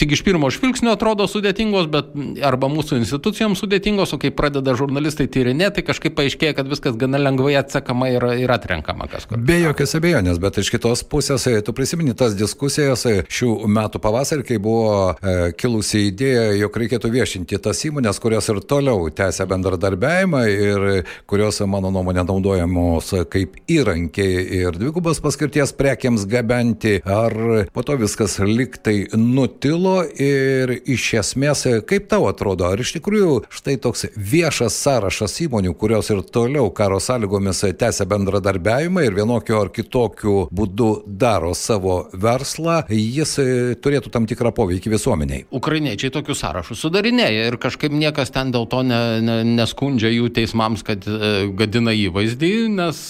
tik 0.00 0.16
iš 0.16 0.24
pirmo 0.26 0.48
žvilgsnio 0.52 0.93
atrodo 0.94 1.26
sudėtingos, 1.30 1.88
bet 1.92 2.12
arba 2.44 2.70
mūsų 2.72 2.98
institucijoms 3.02 3.60
sudėtingos, 3.60 4.14
o 4.14 4.20
kai 4.22 4.32
pradeda 4.34 4.74
žurnalistai 4.78 5.26
tyrinėti, 5.30 5.84
kažkaip 5.86 6.16
paaiškėja, 6.18 6.56
kad 6.58 6.70
viskas 6.70 6.96
gana 7.00 7.20
lengvai 7.20 7.56
atsekama 7.60 8.10
ir, 8.14 8.26
ir 8.44 8.54
atrenkama 8.54 9.08
kažkur. 9.10 9.40
Be 9.44 9.60
jokios 9.62 9.94
abejonės, 9.98 10.40
bet 10.42 10.58
iš 10.62 10.70
kitos 10.74 11.04
pusės, 11.10 11.46
e, 11.50 11.60
tu 11.64 11.74
prisimeni 11.76 12.14
tas 12.18 12.36
diskusijas 12.38 13.04
e, 13.10 13.14
šių 13.28 13.52
metų 13.74 14.00
pavasarį, 14.04 14.46
kai 14.48 14.60
buvo 14.62 15.14
e, 15.14 15.52
kilusi 15.58 16.06
idėja, 16.10 16.50
jog 16.58 16.78
reikėtų 16.84 17.10
viešinti 17.14 17.60
tas 17.64 17.82
įmonės, 17.88 18.20
kurios 18.22 18.48
ir 18.52 18.62
toliau 18.64 19.08
tęsia 19.14 19.46
bendradarbiavimą 19.50 20.44
ir 20.50 20.86
kurios, 21.30 21.60
mano 21.70 21.90
nuomonė, 21.94 22.24
naudojamos 22.28 23.12
kaip 23.32 23.56
įrankiai 23.70 24.44
ir 24.60 24.78
dvigubos 24.78 25.20
paskirties 25.24 25.74
prekiams 25.76 26.26
gabenti, 26.30 26.98
ar 27.04 27.34
po 27.74 27.84
to 27.86 27.98
viskas 28.00 28.38
liktai 28.42 29.08
nutilo 29.18 30.02
ir 30.04 30.74
iš 30.86 31.08
esmės, 31.20 31.64
kaip 31.88 32.08
tau 32.10 32.28
atrodo, 32.28 32.68
ar 32.70 32.80
iš 32.80 32.94
tikrųjų 32.98 33.44
štai 33.52 33.76
toks 33.82 34.06
viešas 34.16 34.76
sąrašas 34.84 35.36
įmonių, 35.46 35.74
kurios 35.78 36.10
ir 36.12 36.22
toliau 36.34 36.70
karo 36.74 37.00
sąlygomis 37.02 37.64
tęsia 37.80 38.06
bendradarbiavimą 38.10 39.04
ir 39.06 39.16
vienokiu 39.18 39.58
ar 39.60 39.72
kitokiu 39.74 40.36
būdu 40.54 40.90
daro 41.06 41.54
savo 41.58 42.04
verslą, 42.12 42.82
jis 42.90 43.36
turėtų 43.84 44.12
tam 44.14 44.28
tikrą 44.30 44.54
poveikį 44.56 44.94
visuomeniai. 44.94 45.46
Ukrainiečiai 45.54 46.12
tokius 46.14 46.42
sąrašus 46.44 46.82
sudarinėja 46.84 47.48
ir 47.50 47.58
kažkaip 47.60 47.94
niekas 47.94 48.32
ten 48.34 48.52
dėl 48.54 48.68
to 48.70 48.82
ne, 48.86 49.00
ne, 49.24 49.38
neskundžia 49.56 50.12
jų 50.12 50.30
teismams, 50.34 50.84
kad 50.86 51.06
e, 51.08 51.48
gadina 51.56 51.94
įvaizdį, 51.96 52.52
nes 52.74 53.00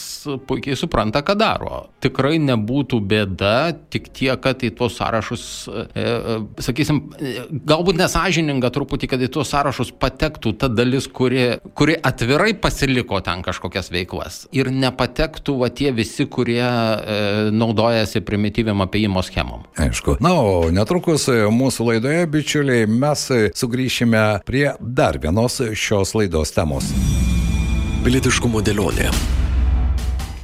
puikiai 0.49 0.77
supranta, 0.79 1.23
ką 1.27 1.37
daro. 1.39 1.81
Tikrai 2.05 2.39
nebūtų 2.43 3.01
bėda, 3.11 3.57
tik 3.93 4.11
tiek, 4.17 4.39
kad 4.45 4.63
į 4.65 4.73
tuos 4.79 4.97
sąrašus, 5.01 5.45
e, 5.69 5.85
e, 6.05 6.39
sakysim, 6.65 7.03
galbūt 7.55 7.99
nesažininga 8.01 8.71
truputį, 8.75 9.09
kad 9.13 9.23
į 9.23 9.31
tuos 9.35 9.53
sąrašus 9.53 9.93
patektų 10.01 10.55
ta 10.59 10.69
dalis, 10.73 11.07
kuri, 11.07 11.61
kuri 11.79 11.97
atvirai 11.97 12.55
pasiliko 12.59 13.21
ten 13.25 13.45
kažkokias 13.47 13.93
veiklas 13.95 14.45
ir 14.55 14.73
nepatektų 14.75 15.57
va 15.63 15.71
tie 15.71 15.93
visi, 15.95 16.27
kurie 16.27 16.65
e, 16.65 17.21
naudojasi 17.55 18.25
primityviam 18.27 18.83
apėjimo 18.87 19.23
schemom. 19.27 19.65
Aišku. 19.81 20.19
Na, 20.25 20.35
o 20.41 20.73
netrukus 20.75 21.29
mūsų 21.29 21.91
laidoje, 21.93 22.27
bičiuliai, 22.35 22.89
mes 22.91 23.29
sugrįšime 23.55 24.27
prie 24.49 24.67
dar 24.81 25.21
vienos 25.23 25.61
šios 25.79 26.17
laidos 26.19 26.55
temos. 26.57 26.91
Pilietiškumo 28.05 28.61
dėlionė. 28.65 29.44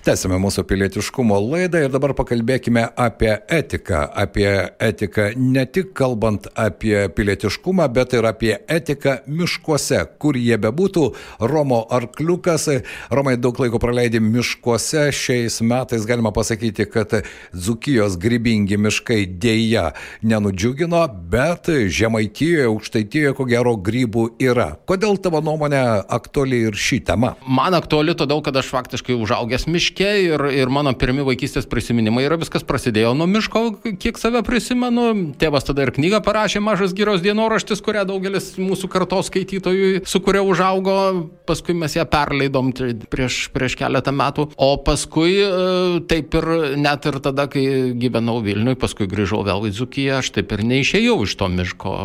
Tęsime 0.00 0.38
mūsų 0.40 0.62
pilietiškumo 0.64 1.36
laidą 1.44 1.82
ir 1.84 1.90
dabar 1.92 2.14
pakalbėkime 2.16 2.86
apie 2.96 3.34
etiką. 3.52 4.06
Apie 4.16 4.48
etiką 4.80 5.26
ne 5.36 5.66
tik 5.68 5.90
kalbant 5.92 6.46
apie 6.56 7.02
pilietiškumą, 7.12 7.84
bet 7.92 8.14
ir 8.16 8.24
apie 8.24 8.54
etiką 8.64 9.18
miškuose, 9.28 9.98
kur 10.16 10.38
jie 10.40 10.56
bebūtų. 10.56 11.02
Romo 11.44 11.82
Arkliukas, 11.92 12.64
Romai 13.12 13.34
daug 13.36 13.60
laiko 13.60 13.76
praleidė 13.82 14.22
miškuose. 14.24 15.10
Šiais 15.12 15.60
metais 15.60 16.08
galima 16.08 16.32
pasakyti, 16.32 16.88
kad 16.88 17.18
Dzukijos 17.52 18.16
grybingi 18.16 18.80
miškai 18.80 19.26
dėja 19.36 19.90
nenudžiugino, 20.24 21.02
bet 21.28 21.68
Žemaitijoje, 21.68 22.70
Aukštaitijoje, 22.70 23.34
ko 23.36 23.48
gero, 23.52 23.76
grybų 23.76 24.30
yra. 24.48 24.70
Kodėl 24.88 25.20
tavo 25.20 25.44
nuomonė 25.44 25.84
aktuali 26.08 26.64
ir 26.70 26.80
ši 26.88 27.02
tema? 27.12 27.34
Man 27.44 27.76
aktuali 27.76 28.16
todėl, 28.16 28.40
kad 28.48 28.56
aš 28.56 28.72
faktiškai 28.72 29.20
užaugęs 29.20 29.68
miške 29.68 29.89
miške 29.90 30.10
ir, 30.22 30.40
ir 30.54 30.70
mano 30.70 30.92
pirmi 30.94 31.22
vaikystės 31.26 31.66
prisiminimai 31.68 32.24
yra 32.24 32.38
viskas 32.38 32.62
prasidėjo 32.62 33.14
nuo 33.14 33.26
miško, 33.26 33.80
kiek 33.98 34.18
save 34.18 34.42
prisimenu. 34.46 35.34
Tėvas 35.38 35.66
tada 35.66 35.82
ir 35.82 35.92
knygą 35.92 36.22
parašė 36.22 36.60
Mažas 36.60 36.94
gyros 36.94 37.22
dienoraštis, 37.22 37.82
kurią 37.82 38.06
daugelis 38.06 38.56
mūsų 38.58 38.88
kartos 38.90 39.30
skaitytojų, 39.30 40.04
su 40.06 40.20
kuria 40.22 40.42
užaugo, 40.42 41.28
paskui 41.46 41.74
mes 41.74 41.96
ją 41.96 42.06
perleidom 42.06 42.72
prieš, 43.10 43.50
prieš 43.52 43.76
keletą 43.80 44.12
metų. 44.14 44.50
O 44.56 44.76
paskui 44.84 45.40
e, 45.42 46.00
taip 46.10 46.34
ir 46.38 46.76
net 46.78 47.06
ir 47.06 47.20
tada, 47.22 47.48
kai 47.50 47.92
gyvenau 47.98 48.40
Vilniui, 48.44 48.78
paskui 48.78 49.08
grįžau 49.10 49.42
vėl 49.46 49.68
į 49.68 49.74
Dzukiją, 49.74 50.20
aš 50.20 50.32
taip 50.36 50.54
ir 50.54 50.64
neišėjau 50.66 51.18
iš 51.26 51.36
to 51.40 51.50
miško, 51.50 51.96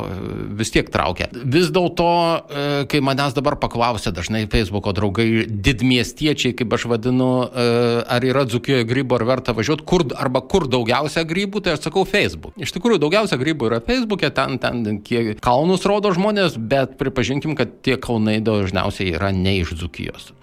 vis 0.58 0.74
tiek 0.74 0.90
traukė. 0.92 1.30
Vis 1.44 1.72
dėlto, 1.76 2.10
e, 2.10 2.68
kai 2.92 3.04
manęs 3.06 3.38
dabar 3.38 3.60
paklausė 3.62 4.14
dažnai 4.16 4.46
Facebook'o 4.52 4.96
draugai, 4.96 5.46
didmiestiečiai, 5.46 6.56
kaip 6.58 6.74
aš 6.78 6.88
vadinu, 6.92 7.32
e, 7.46 7.75
ar 8.08 8.26
yra 8.26 8.46
Dzukijoje 8.50 8.86
grybų, 8.90 9.20
ar 9.20 9.26
verta 9.32 9.56
važiuoti, 9.58 9.86
kur, 9.88 10.06
arba 10.18 10.42
kur 10.46 10.68
daugiausia 10.72 11.26
grybų, 11.28 11.64
tai 11.66 11.76
aš 11.76 11.88
sakau 11.88 12.06
Facebook. 12.10 12.56
Iš 12.62 12.74
tikrųjų, 12.76 13.02
daugiausia 13.04 13.40
grybų 13.42 13.70
yra 13.70 13.82
Facebook'e, 13.86 14.32
ten, 14.36 14.60
ten 14.62 15.02
kiek 15.06 15.40
kalnus 15.46 15.86
rodo 15.90 16.14
žmonės, 16.16 16.58
bet 16.58 16.98
pripažinkim, 17.02 17.58
kad 17.60 17.80
tie 17.86 18.00
kalnai 18.02 18.40
dažniausiai 18.46 19.16
yra 19.18 19.34
ne 19.36 19.60
iš 19.62 19.76
Dzukijos. 19.80 20.34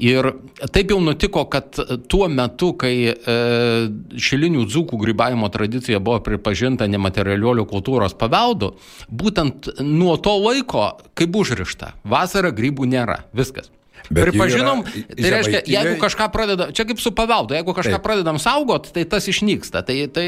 Ir 0.00 0.30
taip 0.72 0.92
jau 0.94 1.00
nutiko, 1.04 1.42
kad 1.52 1.76
tuo 2.08 2.28
metu, 2.32 2.70
kai 2.80 2.94
e, 3.10 3.16
šilinių 4.16 4.64
dzūkų 4.70 5.00
grybavimo 5.02 5.50
tradicija 5.52 6.00
buvo 6.00 6.22
pripažinta 6.24 6.88
nematerialiuolių 6.88 7.66
kultūros 7.68 8.16
paveldu, 8.16 8.72
būtent 9.12 9.68
nuo 9.84 10.16
to 10.16 10.38
laiko, 10.40 10.86
kaip 11.18 11.36
užrišta, 11.42 11.92
vasarą 12.08 12.54
grybų 12.56 12.88
nėra. 12.88 13.20
Viskas. 13.36 13.68
Bet 14.08 14.30
Pripažinom, 14.30 14.82
tai 14.86 15.32
reiškia, 15.34 15.60
jeigu 15.68 15.98
kažką 16.02 16.30
pradeda, 16.34 16.70
čia 16.74 16.86
kaip 16.88 17.02
su 17.02 17.12
paveldu, 17.16 17.54
jeigu 17.58 17.74
kažką 17.76 17.98
taip. 17.98 18.04
pradedam 18.06 18.40
saugot, 18.42 18.88
tai 18.94 19.04
tas 19.10 19.28
išnyksta. 19.30 19.84
Tai, 19.86 19.98
tai, 20.14 20.26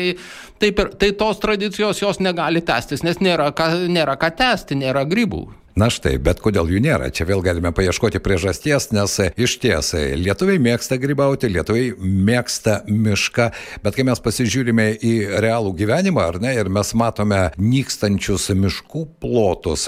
taip 0.62 0.85
ir, 0.85 0.92
tai 1.00 1.11
tos 1.18 1.40
tradicijos 1.42 2.02
jos 2.02 2.20
negali 2.22 2.62
tęstis, 2.62 3.02
nes 3.06 3.18
nėra 3.24 3.50
ką, 3.56 3.72
nėra 3.90 4.18
ką 4.20 4.32
tęsti, 4.38 4.78
nėra 4.85 5.06
grybų. 5.08 5.46
Na 5.72 5.87
štai, 5.88 6.18
bet 6.20 6.37
kodėl 6.44 6.68
jų 6.68 6.82
nėra? 6.85 7.06
Čia 7.16 7.24
vėl 7.24 7.40
galime 7.40 7.70
paieškoti 7.72 8.20
priežasties, 8.20 8.90
nes 8.92 9.14
iš 9.40 9.54
ties 9.62 9.94
lietuviai 10.20 10.61
mėgsta 10.61 10.98
grybauti, 11.00 11.48
lietuviai 11.48 11.94
mėgsta 11.96 12.82
mišką, 12.92 13.46
bet 13.80 13.96
kai 13.96 14.04
mes 14.04 14.20
pasižiūrime 14.20 14.85
į 15.00 15.12
realų 15.40 15.72
gyvenimą, 15.78 16.26
ar 16.28 16.38
ne, 16.44 16.52
ir 16.61 16.68
mes 16.68 16.90
matome 16.92 17.38
nykstančius 17.56 18.50
miškų 18.52 19.06
plotus 19.24 19.87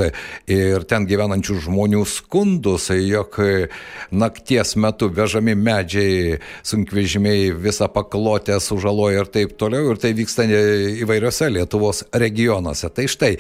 ir 0.49 0.87
ten 0.89 1.05
gyvenančių 1.11 1.59
žmonių 1.67 2.01
skundus, 2.09 2.89
jog 2.89 3.37
nakties 4.09 4.79
metu 4.81 5.11
vežami 5.13 5.53
medžiai, 5.53 6.41
sunkvežimiai 6.65 7.53
visą 7.61 7.91
paklotę 7.93 8.57
sužaloja 8.57 9.27
ir 9.27 9.33
taip 9.37 9.53
toliau, 9.61 9.93
ir 9.93 10.01
tai 10.01 10.15
vyksta 10.17 10.49
įvairiose 11.05 11.53
Lietuvos 11.53 12.07
regionuose. 12.17 12.89
Tai 12.89 13.05
štai 13.05 13.35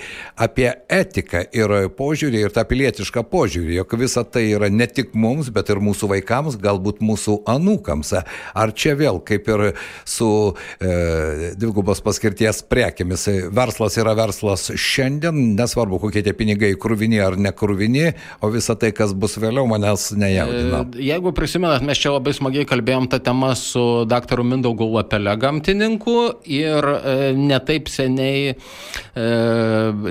apie 0.44 0.68
etiką 0.92 1.46
ir 1.56 1.76
požiūrį 1.96 2.33
požiūrį 2.34 2.48
ir 2.48 2.54
tą 2.54 2.64
pilietišką 2.66 3.22
požiūrį, 3.30 3.76
jog 3.78 3.94
visa 3.98 4.24
tai 4.24 4.50
yra 4.54 4.68
ne 4.70 4.86
tik 4.86 5.14
mums, 5.14 5.50
bet 5.50 5.70
ir 5.70 5.78
mūsų 5.78 6.08
vaikams, 6.10 6.58
galbūt 6.58 7.00
mūsų 7.00 7.44
anūkams. 7.46 8.12
Ar 8.54 8.72
čia 8.74 8.94
vėl, 8.98 9.20
kaip 9.22 9.46
ir 9.48 9.74
su 10.04 10.54
e, 10.80 11.54
dvigubos 11.56 12.02
paskirties 12.02 12.62
prekiamis, 12.66 13.28
verslas 13.54 13.98
yra 13.98 14.14
verslas 14.14 14.70
šiandien, 14.74 15.54
nesvarbu, 15.58 16.00
kokie 16.02 16.24
tie 16.24 16.34
pinigai 16.34 16.74
krūvini 16.74 17.20
ar 17.22 17.36
nekrūvini, 17.38 18.14
o 18.42 18.50
visa 18.50 18.74
tai, 18.74 18.92
kas 18.92 19.14
bus 19.14 19.38
vėliau, 19.38 19.66
manęs 19.70 20.12
nejaudina. 20.18 20.84
E, 20.94 21.04
jeigu 21.10 21.34
prisimenat, 21.36 21.84
mes 21.86 22.00
čia 22.00 22.14
labai 22.16 22.34
smagiai 22.34 22.66
kalbėjom 22.68 23.08
tą 23.12 23.22
temą 23.22 23.54
su 23.58 24.04
daktaru 24.10 24.46
Mindaugu 24.46 24.88
Lapelė 24.90 25.36
gamtininku 25.40 26.18
ir 26.50 26.90
e, 26.94 27.32
netaip 27.38 27.90
seniai 27.92 28.54
e, 28.54 28.56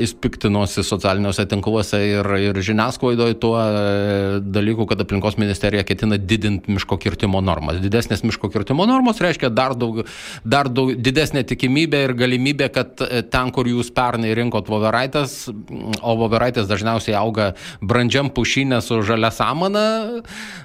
jis 0.04 0.16
piktinosi 0.24 0.84
socialiniuose 0.86 1.46
tinkluose 1.50 2.04
ir, 2.14 2.30
ir 2.50 2.60
žiniasklaidoje 2.66 3.38
tuo 3.42 3.56
e, 3.60 4.40
dalyku, 4.44 4.86
kad 4.90 5.02
aplinkos 5.04 5.38
ministerija 5.42 5.84
ketina 5.88 6.18
didinti 6.18 6.72
miško 6.72 6.98
kirtimo 7.02 7.42
normas. 7.44 7.80
Didesnės 7.84 8.24
miško 8.26 8.50
kirtimo 8.54 8.86
normos 8.90 9.22
reiškia 9.24 9.50
dar, 9.54 9.76
daug, 9.80 10.04
dar 10.44 10.70
daug, 10.70 10.94
didesnė 10.96 11.44
tikimybė 11.50 12.04
ir 12.08 12.16
galimybė, 12.20 12.70
kad 12.74 13.04
e, 13.06 13.24
ten, 13.34 13.52
kur 13.56 13.70
jūs 13.70 13.92
pernai 13.96 14.34
rinkot 14.38 14.70
voveraitas, 14.72 15.48
o 16.02 16.16
voveraitas 16.20 16.70
dažniausiai 16.70 17.18
auga 17.20 17.52
brandžiam 17.82 18.32
pušinė 18.34 18.82
su 18.86 19.02
žalia 19.06 19.32
samana, 19.34 19.86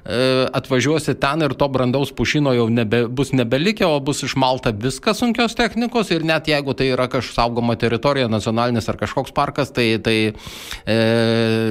e, 0.04 0.20
atvažiuosi 0.58 1.16
ten 1.20 1.46
ir 1.46 1.56
to 1.58 1.70
brandaus 1.72 2.12
pušino 2.16 2.54
jau 2.56 2.68
nebe, 2.72 3.04
bus 3.08 3.32
nebelikę, 3.37 3.87
o 3.87 4.00
bus 4.04 4.24
išmalta 4.26 4.74
viskas 4.76 5.22
sunkios 5.22 5.56
technikos 5.58 6.12
ir 6.14 6.26
net 6.26 6.50
jeigu 6.50 6.74
tai 6.76 6.92
yra 6.92 7.08
kažkokia 7.08 7.37
saugoma 7.38 7.76
teritorija, 7.78 8.28
nacionalinis 8.30 8.88
ar 8.88 8.98
kažkoks 9.00 9.34
parkas, 9.37 9.72
tai, 9.74 9.98
tai 10.02 10.16
e, 10.28 10.98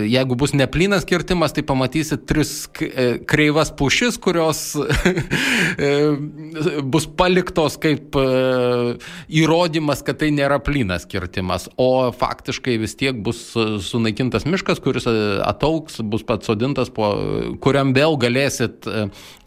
jeigu 0.08 0.36
bus 0.40 0.54
neplynas 0.58 1.06
kirtimas, 1.08 1.54
tai 1.56 1.64
pamatysit 1.68 2.26
tris 2.30 2.52
e, 2.82 3.08
kreivas 3.28 3.72
pušis, 3.78 4.18
kurios 4.22 4.62
e, 5.88 5.92
bus 6.84 7.08
paliktos 7.20 7.78
kaip 7.82 8.18
e, 8.20 8.26
įrodymas, 9.42 10.04
kad 10.06 10.20
tai 10.22 10.32
nėra 10.36 10.60
plynas 10.64 11.08
kirtimas, 11.10 11.68
o 11.78 12.10
faktiškai 12.16 12.78
vis 12.82 12.98
tiek 13.00 13.20
bus 13.24 13.42
sunaikintas 13.88 14.48
miškas, 14.50 14.82
kuris 14.84 15.08
atauks, 15.08 16.02
bus 16.02 16.26
pats 16.28 16.50
sodintas, 16.50 16.92
po, 16.94 17.12
kuriam 17.64 17.94
vėl 17.98 18.18
galėsit, 18.22 18.88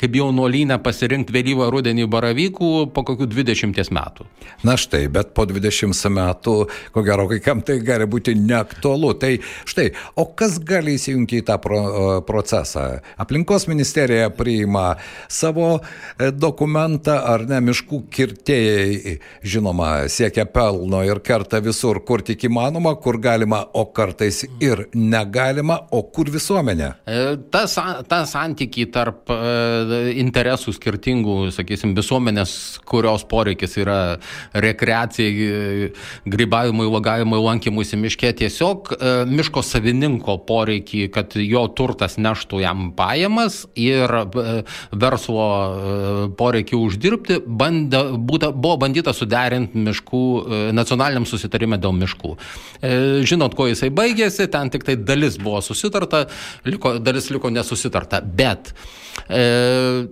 kaip 0.00 0.18
jau 0.18 0.30
nuolynę, 0.35 0.80
pasirinkti 0.83 1.35
vėlyvą 1.35 1.70
rudenį 1.72 2.09
baravykų 2.11 2.70
po 2.94 3.04
kokių 3.06 3.30
20 3.30 3.94
metų. 3.94 4.26
Na 4.66 4.76
štai, 4.80 5.06
bet 5.12 5.35
po 5.37 5.46
20 5.48 6.14
metų, 6.14 6.56
ko 6.94 7.04
gero, 7.06 7.26
kai 7.30 7.40
kam 7.44 7.62
tai 7.64 7.78
gali 7.85 8.06
būti 8.11 8.35
neaktualu. 8.38 9.12
Tai 9.20 9.33
štai, 9.68 9.90
o 10.18 10.27
kas 10.37 10.59
gali 10.66 10.96
įsijungti 10.99 11.40
į 11.40 11.46
tą 11.49 11.57
pro, 11.62 11.81
procesą? 12.27 12.87
Aplinkos 13.20 13.66
ministerija 13.70 14.31
priima 14.35 14.94
savo 15.29 15.68
e, 15.79 16.31
dokumentą, 16.33 17.16
ar 17.33 17.46
ne, 17.49 17.61
miškų 17.70 18.03
kirtėjai, 18.12 19.16
žinoma, 19.46 19.90
siekia 20.12 20.46
pelno 20.51 21.03
ir 21.07 21.23
kerta 21.25 21.61
visur, 21.64 22.03
kur 22.07 22.25
tik 22.27 22.46
įmanoma, 22.49 22.94
kur 23.03 23.20
galima, 23.23 23.62
o 23.75 23.87
kartais 23.94 24.42
ir 24.62 24.87
negalima, 24.94 25.81
o 25.94 26.03
kur 26.12 26.31
visuomenė. 26.33 26.90
E, 27.05 27.20
ta, 27.53 27.64
ta 28.09 28.23
santykiai 28.29 28.90
tarp 28.94 29.31
e, 29.35 29.40
interesų 30.23 30.75
skirtingų, 30.77 31.38
sakysim, 31.55 31.94
visuomenės, 31.99 32.55
kurios 32.88 33.25
poreikis 33.31 33.77
yra 33.81 34.01
rekreacijai, 34.55 35.90
grybavimui, 36.31 36.88
lagavimui, 36.90 37.40
lankymuisi 37.44 37.99
miške, 38.01 38.33
tiesiog 38.40 38.92
e, 38.94 39.12
miško 39.31 39.62
savininko 40.00 40.38
poreikį, 40.46 41.10
kad 41.12 41.34
jo 41.36 41.66
turtas 41.76 42.16
neštų 42.18 42.60
jam 42.62 42.92
pajamas 42.96 43.66
ir 43.76 44.08
e, 44.08 44.62
verslo 44.92 45.46
e, 45.46 46.28
poreikį 46.36 46.76
uždirbti, 46.76 47.40
bandė, 47.46 48.16
būta, 48.16 48.52
buvo 48.52 48.78
bandyta 48.80 49.12
suderinti 49.12 49.78
miškų 49.78 50.72
nacionaliniam 50.72 51.26
susitarime 51.26 51.78
dėl 51.78 51.92
miškų. 51.92 52.36
Žinot, 53.26 53.54
kuo 53.54 53.68
jisai 53.68 53.90
baigėsi, 53.90 54.48
ten 54.50 54.70
tik 54.70 54.84
tai 54.86 54.96
dalis 54.96 55.38
buvo 55.40 55.60
susitarta, 55.60 56.26
liko, 56.64 56.98
dalis 56.98 57.30
liko 57.30 57.50
nesusitarta, 57.50 58.20
bet 58.22 58.72
e, 59.28 60.06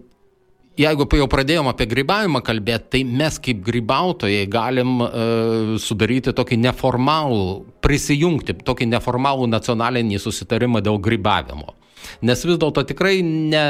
jeigu 0.79 1.07
jau 1.21 1.29
pradėjom 1.31 1.71
apie 1.71 1.88
grybavimą 1.91 2.43
kalbėti, 2.47 2.91
tai 2.95 3.03
mes 3.05 3.38
kaip 3.43 3.64
grybautojai 3.67 4.47
galim 4.51 5.01
uh, 5.03 5.75
sudaryti 5.83 6.35
tokį 6.37 6.61
neformalų, 6.69 7.49
prisijungti 7.85 8.59
tokį 8.62 8.93
neformalų 8.95 9.51
nacionalinį 9.51 10.23
susitarimą 10.23 10.85
dėl 10.85 11.01
grybavimo. 11.03 11.75
Nes 12.25 12.43
vis 12.47 12.59
dėlto 12.59 12.83
tikrai 12.88 13.21
ne, 13.23 13.64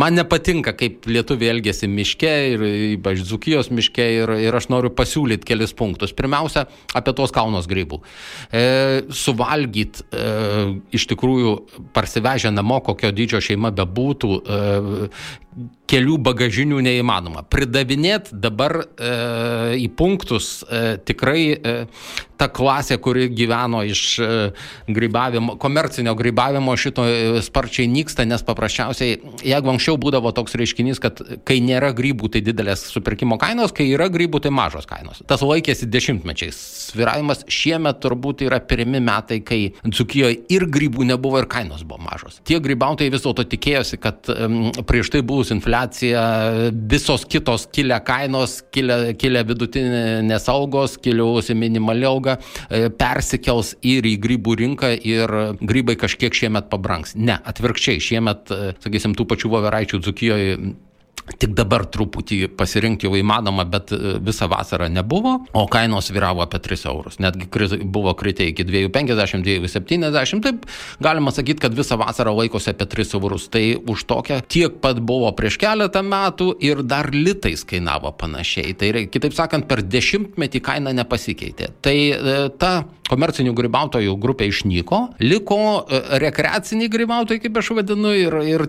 man 0.00 0.16
nepatinka, 0.16 0.74
kaip 0.78 1.08
lietuviai 1.10 1.52
elgesi 1.54 1.88
miške 1.90 2.32
ir 2.54 2.64
ypač 2.94 3.24
Dzukijos 3.24 3.70
miške 3.74 4.06
ir, 4.20 4.34
ir 4.46 4.56
aš 4.56 4.70
noriu 4.72 4.92
pasiūlyti 4.96 5.48
kelis 5.48 5.74
punktus. 5.76 6.14
Pirmiausia, 6.16 6.66
apie 6.96 7.14
tos 7.16 7.34
kaunos 7.34 7.68
grybų. 7.70 8.00
E, 8.52 8.64
suvalgyt 9.14 10.02
e, 10.08 10.24
iš 10.96 11.08
tikrųjų 11.12 11.56
parsivežę 11.96 12.52
namo, 12.54 12.80
kokio 12.84 13.12
dydžio 13.14 13.42
šeima 13.50 13.72
bebūtų, 13.76 14.32
e, 14.40 15.10
kelių 15.90 16.16
bagažinių 16.22 16.80
neįmanoma. 16.86 17.42
Pridavinėt 17.50 18.30
dabar 18.30 18.76
e, 18.84 19.10
į 19.82 19.88
punktus 19.98 20.60
e, 20.62 20.98
tikrai 21.06 21.42
e, 21.54 21.74
ta 22.40 22.48
klasė, 22.48 22.96
kuri 23.02 23.28
gyveno 23.34 23.82
iš 23.84 24.02
e, 24.22 24.28
grybavimo, 24.88 25.56
komercinio 25.60 26.14
grybavimo 26.16 26.76
šito 26.80 27.04
e, 27.04 27.42
sparčiai 27.44 27.90
nyksta, 27.90 28.24
nes 28.28 28.44
paprasčiausiai, 28.46 29.18
jeigu 29.44 29.72
anksčiau 29.74 29.98
būdavo 30.00 30.32
toks 30.36 30.56
reiškinys, 30.60 31.02
kad 31.02 31.20
kai 31.48 31.58
nėra 31.64 31.90
grybų, 31.96 32.30
tai 32.32 32.44
didelės 32.46 32.86
supirkimo 32.94 33.36
kainos, 33.42 33.74
kai 33.76 33.90
yra 33.90 34.08
grybų, 34.12 34.44
tai 34.46 34.54
mažos 34.54 34.88
kainos. 34.88 35.20
Tas 35.28 35.44
laikėsi 35.44 35.90
dešimtmečiais. 35.90 36.62
Sviravimas 36.90 37.44
šiemet 37.50 38.00
turbūt 38.04 38.46
yra 38.46 38.62
pirmi 38.62 39.02
metai, 39.04 39.42
kai 39.44 39.60
Dzukijoje 39.84 40.40
ir 40.54 40.68
grybų 40.70 41.10
nebuvo, 41.10 41.42
ir 41.42 41.50
kainos 41.50 41.84
buvo 41.84 42.00
mažos. 42.06 42.40
Tie 42.46 42.60
grybautojai 42.62 43.12
vis 43.12 43.26
dėlto 43.26 43.44
tikėjosi, 43.52 44.00
kad 44.00 44.30
um, 44.32 44.70
prieš 44.88 45.12
tai 45.12 45.20
buvus 45.26 45.39
infliacija, 45.48 45.70
infliacija, 45.70 46.70
visos 46.72 47.24
kitos 47.24 47.66
kilę 47.72 48.00
kainos, 48.04 48.62
kilę, 48.72 49.14
kilę 49.18 49.44
vidutinės 49.44 50.48
algos, 50.48 50.98
kiliausi 50.98 51.54
minimali 51.54 52.06
alga, 52.06 52.38
e, 52.68 52.90
persikels 52.90 53.76
ir 53.82 54.04
į 54.04 54.16
grybų 54.20 54.56
rinką 54.60 54.92
ir 55.04 55.30
grybai 55.60 55.96
kažkiek 55.96 56.34
šiemet 56.34 56.70
pabranks. 56.70 57.14
Ne, 57.14 57.38
atvirkščiai, 57.44 58.00
šiemet, 58.00 58.50
e, 58.50 58.74
sakysim, 58.82 59.14
tų 59.14 59.26
pačių 59.26 59.50
voveraičių 59.50 60.00
Dzukijoje 60.00 60.56
Tik 61.38 61.54
dabar 61.56 61.84
truputį 61.86 62.40
pasirinkti 62.58 63.06
jau 63.06 63.14
įmanoma, 63.18 63.64
bet 63.70 63.92
e, 63.94 64.16
visą 64.24 64.48
vasarą 64.50 64.88
nebuvo, 64.92 65.36
o 65.54 65.64
kainos 65.70 66.10
vyravo 66.10 66.42
apie 66.44 66.60
3 66.62 66.86
eurus. 66.90 67.18
Netgi 67.22 67.46
kriz, 67.52 67.74
buvo 67.84 68.14
kritę 68.18 68.48
iki 68.50 68.66
2,50, 68.66 69.44
2,70, 69.46 70.42
taip 70.44 70.66
galima 71.02 71.32
sakyti, 71.34 71.62
kad 71.62 71.76
visą 71.76 71.98
vasarą 72.00 72.34
laikosi 72.40 72.72
apie 72.74 72.88
3 72.96 73.14
eurus. 73.20 73.48
Tai 73.52 73.64
už 73.90 74.04
tokią 74.10 74.40
tiek 74.50 74.80
pat 74.82 75.00
buvo 75.00 75.30
prieš 75.36 75.60
keletą 75.62 76.02
metų 76.06 76.52
ir 76.64 76.82
dar 76.86 77.12
litais 77.14 77.64
kainavo 77.68 78.12
panašiai. 78.18 78.74
Tai 78.78 78.92
kitaip 79.12 79.36
sakant, 79.36 79.68
per 79.70 79.84
dešimtmetį 79.86 80.64
kaina 80.64 80.94
nepasikeitė. 80.96 81.70
Tai 81.84 81.96
e, 81.96 82.40
ta 82.58 82.74
komercinių 83.10 83.54
grybautojų 83.58 84.16
grupė 84.20 84.48
išnyko, 84.50 85.00
liko 85.24 85.60
e, 85.82 86.02
rekreaciniai 86.22 86.90
grybautojai, 86.92 87.42
kaip 87.44 87.58
aš 87.60 87.72
vadinu, 87.80 88.12
ir, 88.16 88.36
ir 88.46 88.66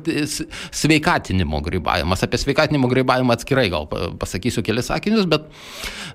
sveikatinimo 0.81 1.61
grybavimas. 1.65 2.25
Apie 2.25 2.41
sveikatinimo 2.41 2.89
grybavimą 2.91 3.37
atskirai 3.37 3.69
gal 3.73 3.87
pasakysiu 4.21 4.65
kelis 4.65 4.91
sakinius, 4.91 5.29
bet 5.29 5.47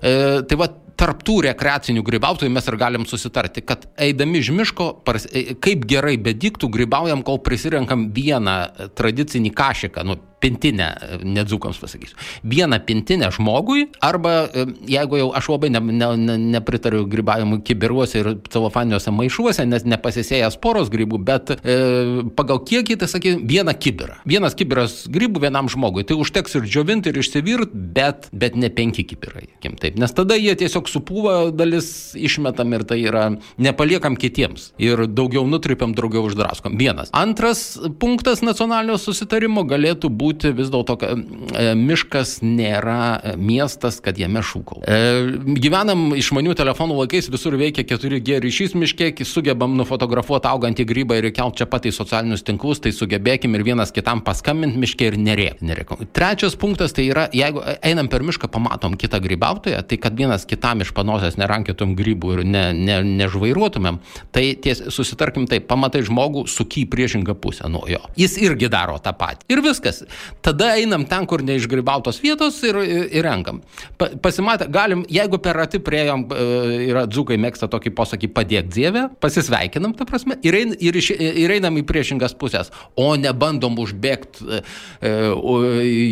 e, 0.01 0.43
tai 0.47 0.59
va 0.59 0.69
tarptų 0.97 1.35
rekreacinių 1.45 2.01
grybautojų 2.05 2.51
mes 2.53 2.67
ir 2.67 2.77
galim 2.81 3.05
susitarti, 3.09 3.61
kad 3.65 3.85
eidami 4.01 4.41
iš 4.41 4.51
miško, 4.55 4.89
e, 5.29 5.43
kaip 5.63 5.85
gerai 5.89 6.15
bediktų, 6.21 6.71
grybaujam, 6.73 7.23
kol 7.27 7.41
prisirenkam 7.45 8.09
vieną 8.15 8.57
tradicinį 8.97 9.53
kašiką, 9.57 10.05
nu, 10.07 10.17
pintinę, 10.39 10.91
nedzukams 11.23 11.79
pasakysiu, 11.81 12.15
vieną 12.43 12.79
pintinę 12.85 13.31
žmogui, 13.31 13.87
arba 14.01 14.45
e, 14.45 14.65
jeigu 14.87 15.17
jau 15.17 15.31
aš 15.35 15.49
labai 15.49 15.71
ne, 15.73 15.81
ne, 15.81 16.09
ne, 16.17 16.37
nepritariu 16.37 17.05
grybavimui 17.09 17.63
kibiruose 17.65 18.21
ir 18.21 18.29
celofaniuose 18.53 19.11
maišuose, 19.13 19.65
nes 19.65 19.85
nepasisėjęs 19.89 20.59
poros 20.61 20.91
grybų, 20.93 21.19
bet 21.25 21.53
e, 21.57 21.77
pagal 22.37 22.61
kiekį, 22.67 22.99
tai 23.01 23.09
sakė, 23.09 23.33
vieną 23.49 23.73
kibirą. 23.81 24.19
Vienas 24.29 24.57
kibiras 24.57 24.99
grybų 25.11 25.41
vienam 25.47 25.71
žmogui. 25.71 26.05
Tai 26.07 26.19
užteks 26.21 26.59
ir 26.59 26.67
džiovinti, 26.69 27.11
ir 27.11 27.21
išsivirt, 27.23 27.73
bet, 27.73 28.29
bet 28.31 28.57
ne 28.59 28.69
penki 28.73 29.07
kibirai. 29.09 29.47
Taip. 29.67 29.97
Nes 29.99 30.13
tada 30.15 30.37
jie 30.37 30.53
tiesiog 30.57 30.89
supūva 30.91 31.35
dalis 31.55 32.13
išmetam 32.17 32.77
ir 32.77 32.85
tai 32.87 32.99
yra 33.03 33.25
nepaliekam 33.61 34.17
kitiems. 34.19 34.71
Ir 34.81 35.07
daugiau 35.09 35.47
nutrypiam, 35.49 35.95
daugiau 35.97 36.27
uždraskom. 36.29 36.77
Vienas. 36.79 37.11
Antras 37.17 37.73
punktas 37.99 38.43
nacionalinio 38.45 38.99
susitarimo 39.01 39.65
galėtų 39.67 40.11
būti 40.13 40.26
būti 40.27 40.51
vis 40.57 40.71
dėlto, 40.73 40.97
miškas 41.77 42.39
nėra 42.43 43.35
miestas, 43.39 43.99
kad 44.03 44.19
jame 44.19 44.43
šūkau. 44.43 44.83
Gyvenam 45.57 46.11
išmanių 46.17 46.55
telefonų 46.57 46.99
laikais, 47.01 47.29
visur 47.33 47.57
veikia 47.59 47.85
4G 47.87 48.41
ryšys 48.43 48.75
miške, 48.77 49.11
sugebam 49.27 49.77
nufotografuoti 49.79 50.49
augantį 50.49 50.87
grybą 50.87 51.17
ir 51.19 51.29
įkelti 51.31 51.61
čia 51.61 51.69
pat 51.69 51.87
į 51.87 51.93
socialinius 51.95 52.45
tinklus, 52.47 52.81
tai 52.83 52.93
sugebėkim 52.95 53.55
ir 53.57 53.65
vienas 53.67 53.93
kitam 53.95 54.21
paskambinti 54.25 54.81
miške 54.81 55.11
ir 55.11 55.19
nerėk. 55.21 55.63
Trečias 56.15 56.57
punktas 56.59 56.95
tai 56.95 57.07
yra, 57.11 57.27
jeigu 57.35 57.63
einam 57.85 58.09
per 58.11 58.25
mišką, 58.27 58.49
pamatom 58.51 58.97
kitą 58.99 59.21
grybautoją, 59.23 59.81
tai 59.87 59.99
kad 60.01 60.17
vienas 60.17 60.47
kitam 60.49 60.83
iš 60.83 60.93
panosės 60.97 61.39
nerankėtum 61.39 61.95
grybų 61.97 62.37
ir 62.37 62.43
ne, 62.47 62.65
ne, 62.75 62.99
nežvairuotumėm, 63.21 64.01
tai 64.35 64.49
ties, 64.63 64.83
susitarkim 64.93 65.47
taip, 65.49 65.67
pamatai 65.69 66.03
žmogų 66.07 66.45
suky 66.51 66.85
priešingą 66.89 67.37
pusę 67.41 67.69
nuo 67.71 67.85
jo. 67.89 68.01
Jis 68.19 68.37
irgi 68.43 68.69
daro 68.71 68.97
tą 69.03 69.13
patį. 69.17 69.47
Ir 69.53 69.63
viskas. 69.65 70.03
Tada 70.45 70.73
einam 70.77 71.05
ten, 71.07 71.25
kur 71.27 71.41
neišgrybautos 71.45 72.21
vietos 72.23 72.59
ir, 72.67 72.77
ir, 72.85 73.07
ir 73.19 73.25
renkam. 73.25 73.61
Pa, 73.99 74.09
pasimatę, 74.21 74.67
galim, 74.71 75.03
jeigu 75.11 75.39
per 75.43 75.59
arti 75.63 75.79
prieėjom, 75.83 76.25
e, 76.31 76.45
yra 76.87 77.05
dzukai 77.09 77.37
mėgsta 77.41 77.69
tokį 77.71 77.93
posakį 77.97 78.29
padėk 78.35 78.69
dievę, 78.73 79.07
pasisveikinam, 79.23 79.95
ta 79.97 80.07
prasme, 80.07 80.37
ir, 80.45 80.57
ein, 80.57 80.73
ir, 80.79 80.97
iš, 80.99 81.11
ir 81.17 81.53
einam 81.57 81.79
į 81.79 81.85
priešingas 81.87 82.35
pusės, 82.39 82.71
o 82.95 83.09
ne 83.19 83.33
bandom 83.37 83.77
užbėgti 83.81 84.47
e, 84.47 84.61
e, 85.01 85.13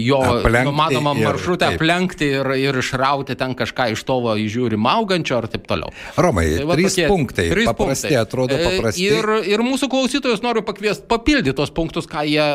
jo 0.05 0.21
aplenkti 0.23 0.69
numatomą 0.69 1.15
maršrutą, 1.19 1.71
aplenkti 1.75 2.31
ir, 2.39 2.51
ir 2.61 2.81
išrauti 2.81 3.37
ten 3.39 3.55
kažką 3.57 3.91
iš 3.95 4.05
tolo 4.07 4.35
įžiūrim 4.39 4.89
augančio 4.89 5.39
ar 5.39 5.49
taip 5.51 5.67
toliau. 5.69 5.93
Romai, 6.19 6.47
tai, 6.57 6.67
va, 6.67 6.77
trys 6.79 6.97
tokie, 6.97 7.07
punktai. 7.11 7.47
Trys 7.53 7.71
paprasti, 7.71 8.09
punktai. 8.09 8.21
atrodo 8.21 8.59
paprasti. 8.59 9.07
Ir, 9.07 9.31
ir 9.53 9.65
mūsų 9.65 9.89
klausytojus 9.91 10.43
noriu 10.45 10.65
pakviesti 10.65 11.07
papildyti 11.09 11.55
tos 11.57 11.73
punktus, 11.75 12.09
jie, 12.25 12.45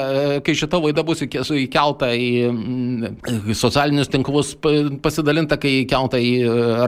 kai 0.44 0.56
šita 0.56 0.80
laida 0.82 1.04
bus 1.06 1.22
įkelta 1.48 2.10
į 2.16 2.30
mm, 2.50 3.54
socialinius 3.56 4.10
tinklus, 4.12 4.52
pasidalinta, 5.02 5.58
kai 5.60 5.80
įkelta 5.84 6.20
į 6.20 6.32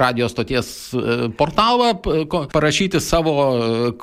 radio 0.03 0.29
stoties 0.31 0.93
portalą, 1.39 1.93
parašyti 2.53 3.01
savo, 3.03 3.35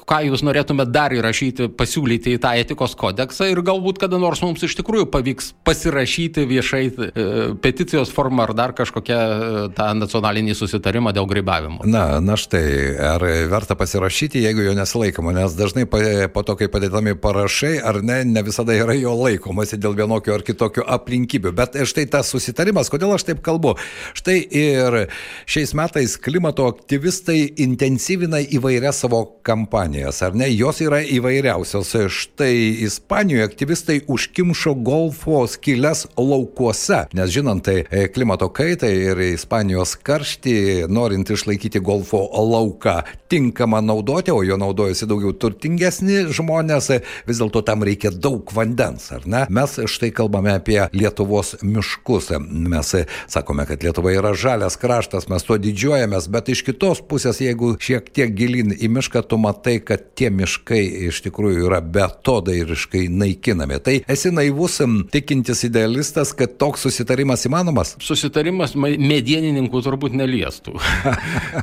ką 0.10 0.22
jūs 0.28 0.44
norėtumėte 0.46 0.94
dar 0.94 1.14
įrašyti, 1.16 1.70
pasiūlyti 1.78 2.36
į 2.36 2.42
tą 2.44 2.54
etikos 2.60 2.96
kodeksą 3.00 3.50
ir 3.52 3.62
galbūt 3.66 4.00
kada 4.02 4.20
nors 4.22 4.42
mums 4.44 4.64
iš 4.66 4.76
tikrųjų 4.80 5.10
pavyks 5.14 5.52
pasirašyti 5.68 6.46
viešai 6.50 6.84
e, 6.90 7.28
peticijos 7.62 8.12
formą 8.14 8.48
ar 8.48 8.54
dar 8.58 8.74
kažkokią 8.78 9.20
e, 9.20 9.64
tą 9.78 9.90
nacionalinį 9.98 10.56
susitarimą 10.58 11.14
dėl 11.16 11.28
grybavimo. 11.30 11.84
Na, 11.90 12.20
na 12.24 12.38
štai, 12.40 12.64
ar 13.14 13.26
verta 13.52 13.78
pasirašyti, 13.80 14.44
jeigu 14.46 14.66
jo 14.66 14.76
nesilaikoma, 14.78 15.34
nes 15.36 15.56
dažnai 15.58 15.86
po 15.90 16.44
to, 16.46 16.58
kai 16.60 16.70
padėdami 16.72 17.16
parašai, 17.20 17.78
ar 17.84 18.02
ne, 18.06 18.22
ne 18.28 18.46
visada 18.46 18.76
yra 18.78 18.96
jo 18.98 19.16
laikomasi 19.20 19.80
dėl 19.82 19.98
vienokio 20.00 20.38
ar 20.39 20.45
kitokio 20.47 20.86
aplinkybių. 20.88 21.54
Bet 21.56 21.78
štai 21.89 22.08
tas 22.12 22.32
susitarimas, 22.34 22.89
kodėl 22.91 23.13
aš 23.15 23.28
taip 23.28 23.43
kalbu? 23.45 23.75
Štai 24.17 24.39
ir 24.43 24.99
šiais 25.49 25.75
metais 25.78 26.15
klimato 26.19 26.67
aktyvistai 26.69 27.41
intensyvina 27.65 28.41
įvairias 28.41 29.04
savo 29.04 29.21
kampanijas, 29.45 30.21
ar 30.25 30.38
ne? 30.38 30.49
Jos 30.54 30.82
yra 30.86 31.02
įvairiausios. 31.04 31.91
Štai 32.13 32.86
Ispanijoje 32.86 33.47
aktyvistai 33.49 33.99
užkimšo 34.10 34.75
golfo 34.86 35.43
skilės 35.49 36.06
laukuose, 36.17 37.06
nes 37.17 37.34
žinant 37.34 37.65
tai 37.65 37.84
e, 37.84 38.08
klimato 38.13 38.49
kaitai 38.56 38.91
ir 39.12 39.23
Ispanijos 39.30 39.95
karštį, 40.06 40.88
norint 40.91 41.30
išlaikyti 41.34 41.82
golfo 41.84 42.23
lauką 42.30 43.02
tinkamą 43.30 43.82
naudoti, 43.86 44.32
o 44.34 44.41
jo 44.45 44.58
naudojasi 44.60 45.08
daugiau 45.10 45.34
turtingesni 45.38 46.25
žmonės, 46.34 46.91
vis 47.28 47.41
dėlto 47.41 47.62
tam 47.65 47.84
reikia 47.86 48.12
daug 48.13 48.49
vandens, 48.56 49.10
ar 49.13 49.25
ne? 49.30 49.43
Mes 49.54 49.75
štai 49.89 50.10
kalbame 50.15 50.29
apie 50.30 50.80
Lietuvos 50.94 51.56
miškus. 51.62 52.32
Mes 52.39 52.94
sakome, 53.28 53.65
kad 53.70 53.84
Lietuva 53.84 54.13
yra 54.13 54.34
žalias 54.34 54.78
kraštas, 54.80 55.28
mes 55.32 55.46
tuo 55.46 55.58
didžiuojamės, 55.62 56.30
bet 56.32 56.50
iš 56.54 56.63
kitos 56.68 57.02
pusės, 57.06 57.42
jeigu 57.44 57.76
šiek 57.82 58.10
tiek 58.13 58.34
gilin 58.36 58.74
į 58.76 58.89
mišką, 58.96 59.24
tu 59.30 59.39
matai, 59.42 59.80
kad 59.84 60.12
tie 60.18 60.30
miškai 60.34 60.82
iš 61.10 61.22
tikrųjų 61.26 61.68
yra 61.70 61.82
betodairiškai 61.82 63.08
naikinami. 63.12 63.80
Tai 63.84 63.98
esi 64.08 64.34
naivus, 64.36 64.80
tikintis 65.12 65.63
idealistas, 65.68 66.34
kad 66.38 66.58
toks 66.62 66.86
susitarimas 66.88 67.46
įmanomas? 67.50 67.96
Susitarimas 68.04 68.76
medienininkų 68.80 69.84
turbūt 69.86 70.18
neliestų. 70.18 70.78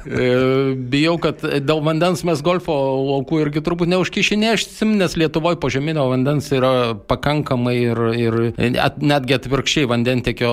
E, 0.06 0.74
bijau, 0.90 1.16
kad 1.20 1.40
dėl 1.66 1.80
vandens 1.84 2.22
mes 2.26 2.40
golfo 2.44 2.72
laukų 2.72 3.40
irgi 3.42 3.62
turbūt 3.64 3.90
neužkišinėšsim, 3.90 4.94
nes 5.00 5.16
Lietuvoje 5.18 5.58
požeminio 5.60 6.06
vandens 6.10 6.48
yra 6.54 6.94
pakankamai 7.10 7.74
ir, 7.80 8.00
ir 8.16 8.36
netgi 8.56 9.36
atvirkščiai 9.36 9.88
vandentikio 9.90 10.50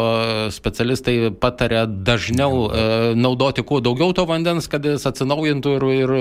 specialistai 0.53 1.31
patarė 1.39 1.85
dažniau 1.87 2.65
e, 2.67 2.83
naudoti 3.15 3.63
kuo 3.65 3.79
daugiau 3.83 4.13
to 4.15 4.25
vandens, 4.27 4.67
kad 4.71 4.83
jis 4.85 5.05
atsinaujintų 5.07 5.75
ir, 5.77 5.85
ir 5.93 6.13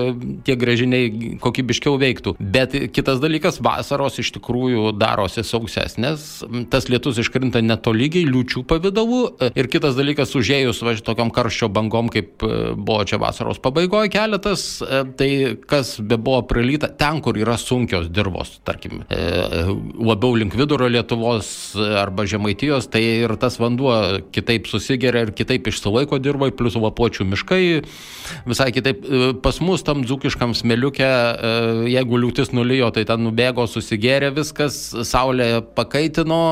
tie 0.46 0.56
grėžiniai 0.58 1.36
kokybiškiau 1.42 1.98
veiktų. 2.00 2.36
Bet 2.38 2.76
kitas 2.94 3.20
dalykas, 3.22 3.58
vasaros 3.64 4.20
iš 4.22 4.32
tikrųjų 4.38 4.92
darosi 4.98 5.44
sausesnės, 5.46 6.28
tas 6.72 6.88
lietus 6.92 7.18
iškrinta 7.22 7.62
netolygiai, 7.64 8.28
liučių 8.30 8.64
pavydalu 8.68 9.22
ir 9.50 9.70
kitas 9.72 9.98
dalykas, 9.98 10.36
užėjus 10.38 10.82
va, 10.86 10.94
tokiam 11.04 11.32
karščio 11.34 11.70
bangom, 11.72 12.10
kaip 12.12 12.46
e, 12.46 12.52
buvo 12.76 13.02
čia 13.08 13.18
vasaros 13.22 13.60
pabaigoje 13.62 14.12
keletas, 14.14 14.66
e, 14.84 15.02
tai 15.18 15.30
kas 15.68 15.96
be 15.98 16.18
buvo 16.20 16.44
prilyta, 16.48 16.90
ten, 16.98 17.20
kur 17.24 17.38
yra 17.40 17.58
sunkios 17.60 18.08
dirbos, 18.12 18.58
tarkim, 18.66 19.02
e, 19.10 19.20
labiau 19.98 20.38
link 20.38 20.54
vidurio 20.58 20.90
Lietuvos 20.92 21.71
arba 21.76 22.26
Žemaitijos, 22.28 22.88
tai 22.92 23.02
ir 23.24 23.34
tas 23.40 23.58
vanduo 23.60 23.94
kitaip 24.34 24.68
susigeria 24.70 25.26
ir 25.26 25.32
kitaip 25.36 25.68
išsilaiko 25.70 26.18
dirbai, 26.22 26.50
plus 26.56 26.76
vapočių 26.78 27.26
miškai, 27.32 27.62
visai 28.48 28.68
kitaip 28.74 29.04
pas 29.44 29.58
mus 29.64 29.84
tam 29.86 30.04
dzukiškam 30.06 30.54
smeliukė, 30.58 31.10
jeigu 31.92 32.20
liūtis 32.22 32.52
nulijo, 32.56 32.90
tai 32.94 33.04
ten 33.08 33.24
nubėgo, 33.26 33.66
susigėrė 33.70 34.32
viskas, 34.36 34.78
saulė 35.08 35.62
pakaitino 35.76 36.42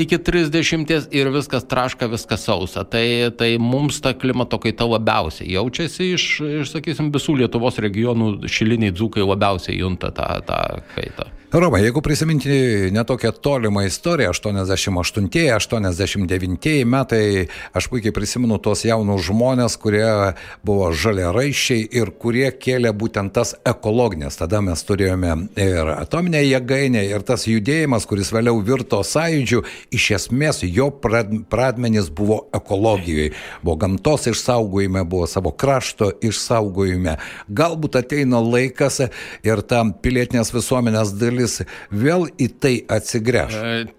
iki 0.00 0.20
30 0.22 1.08
ir 1.14 1.32
viskas 1.34 1.66
traška, 1.68 2.10
viskas 2.10 2.46
sausa. 2.48 2.84
Tai, 2.88 3.06
tai 3.38 3.54
mums 3.62 4.00
ta 4.04 4.14
klimato 4.16 4.60
kaita 4.62 4.88
labiausiai 4.88 5.52
jaučiasi 5.56 6.12
iš, 6.14 6.28
iš 6.62 6.76
sakysim, 6.76 7.12
visų 7.14 7.38
Lietuvos 7.42 7.80
regionų 7.82 8.48
šiliniai 8.50 8.94
dzukai 8.94 9.26
labiausiai 9.26 9.78
junta 9.80 10.12
tą, 10.14 10.30
tą 10.46 10.62
kaitą. 10.94 11.28
Roma, 11.52 11.78
jeigu 11.78 12.02
prisiminti 12.02 12.48
netokią 12.92 13.32
tolimą 13.32 13.86
istoriją, 13.86 14.30
88-89 14.30 16.84
metai, 16.84 17.48
aš 17.72 17.88
puikiai 17.88 18.12
prisimenu 18.12 18.58
tos 18.60 18.84
jaunus 18.84 19.24
žmonės, 19.30 19.78
kurie 19.80 20.34
buvo 20.60 20.92
žaliaraiščiai 20.92 21.88
ir 21.96 22.12
kurie 22.20 22.52
kėlė 22.52 22.92
būtent 22.92 23.32
tas 23.32 23.56
ekologinės. 23.64 24.36
Tada 24.42 24.60
mes 24.60 24.76
turėjome 24.84 25.48
ir 25.56 25.88
atominę 25.94 26.44
jėgainę, 26.44 27.00
ir 27.08 27.24
tas 27.24 27.48
judėjimas, 27.48 28.04
kuris 28.10 28.28
vėliau 28.36 28.60
virto 28.60 29.00
sąjūdžiu, 29.00 29.64
iš 29.88 30.10
esmės 30.18 30.60
jo 30.68 30.92
pradmenys 31.00 32.12
buvo 32.12 32.52
ekologijoje, 32.60 33.32
buvo 33.64 33.80
gamtos 33.86 34.28
išsaugojime, 34.34 35.00
buvo 35.08 35.24
savo 35.24 35.56
krašto 35.56 36.12
išsaugojime. 36.20 37.16
Galbūt 37.48 37.96
ateina 38.04 38.36
laikas 38.44 39.00
ir 39.48 39.64
tam 39.64 39.96
pilietinės 39.96 40.52
visuomenės 40.52 41.16
dalis 41.16 41.37
šalis 41.38 41.62
vėl 41.90 42.28
į 42.38 42.48
tai 42.60 42.74
atsigręš? 42.88 43.54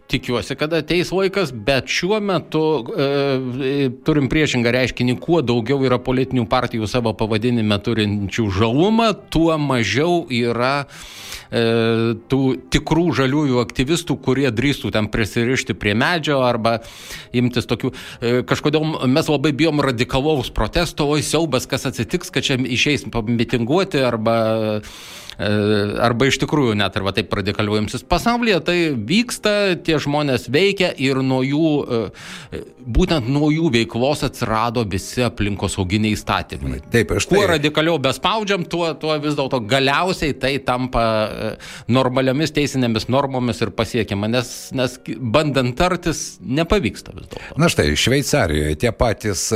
E, 0.09 0.17
tikiuosi, 0.17 0.55
kad 0.57 0.73
ateis 0.73 1.11
laikas, 1.13 1.51
bet 1.53 1.89
šiuo 1.89 2.19
metu 2.23 2.63
e, 2.97 3.89
turim 4.05 4.29
priešingą 4.31 4.71
reiškinį, 4.73 5.15
kuo 5.21 5.41
daugiau 5.45 5.83
yra 5.85 5.99
politinių 6.01 6.47
partijų 6.49 6.89
savo 6.89 7.13
pavadinime 7.17 7.77
turinčių 7.85 8.47
žalumą, 8.57 9.11
tuo 9.29 9.53
mažiau 9.61 10.23
yra 10.33 10.87
e, 11.51 12.15
tų 12.31 12.41
tikrų 12.73 13.05
žaliųjų 13.21 13.61
aktyvistų, 13.61 14.17
kurie 14.25 14.49
drįstų 14.49 14.93
ten 14.97 15.11
prisirišti 15.13 15.77
prie 15.77 15.93
medžio 15.93 16.41
arba 16.45 16.79
imtis 17.29 17.69
tokių. 17.69 17.93
E, 17.93 18.33
kažkodėl 18.49 19.05
mes 19.05 19.29
labai 19.29 19.53
bijom 19.53 19.85
radikalaus 19.85 20.49
protesto, 20.49 21.05
oi 21.05 21.21
siaubas, 21.25 21.69
kas 21.69 21.85
atsitiks, 21.91 22.33
kad 22.33 22.49
čia 22.49 22.57
išeis 22.57 23.05
pamitinguoti 23.13 24.01
arba 24.09 24.39
E, 25.39 25.47
arba 26.03 26.27
iš 26.27 26.35
tikrųjų 26.41 26.73
net 26.75 26.97
ir 26.99 27.05
va 27.05 27.13
taip 27.15 27.31
radikaliuojamsis 27.39 28.03
pasaulyje, 28.11 28.57
tai 28.67 28.75
vyksta, 28.91 29.77
tie 29.87 29.95
žmonės 30.03 30.47
veikia 30.51 30.91
ir 30.97 31.21
nuo 31.25 31.41
jų, 31.45 31.71
e, 31.83 32.61
būtent 32.85 33.29
nuo 33.31 33.49
jų 33.53 33.71
veiklos 33.73 34.23
atsirado 34.27 34.83
visi 34.89 35.23
aplinkosauginiai 35.25 36.17
įstatymai. 36.17 36.81
Taip, 36.93 37.13
aš 37.17 37.29
tai. 37.29 37.37
Kuo 37.39 37.49
radikaliau 37.51 37.99
bespaudžiam, 38.01 38.65
tuo, 38.69 38.91
tuo 38.99 39.15
vis 39.21 39.37
dėlto 39.37 39.61
galiausiai 39.69 40.35
tai 40.39 40.55
tampa 40.65 41.03
e, 41.03 41.51
normaliomis 41.91 42.55
teisinėmis 42.55 43.09
normomis 43.11 43.61
ir 43.65 43.73
pasiekiama, 43.75 44.31
nes, 44.31 44.53
nes 44.77 44.97
bandant 45.19 45.75
tartis 45.77 46.39
nepavyksta 46.39 47.15
vis 47.15 47.29
dėlto. 47.29 47.59
Na 47.59 47.71
štai, 47.71 47.91
Šveicarijoje 47.99 48.79
tie 48.79 48.93
patys 48.95 49.49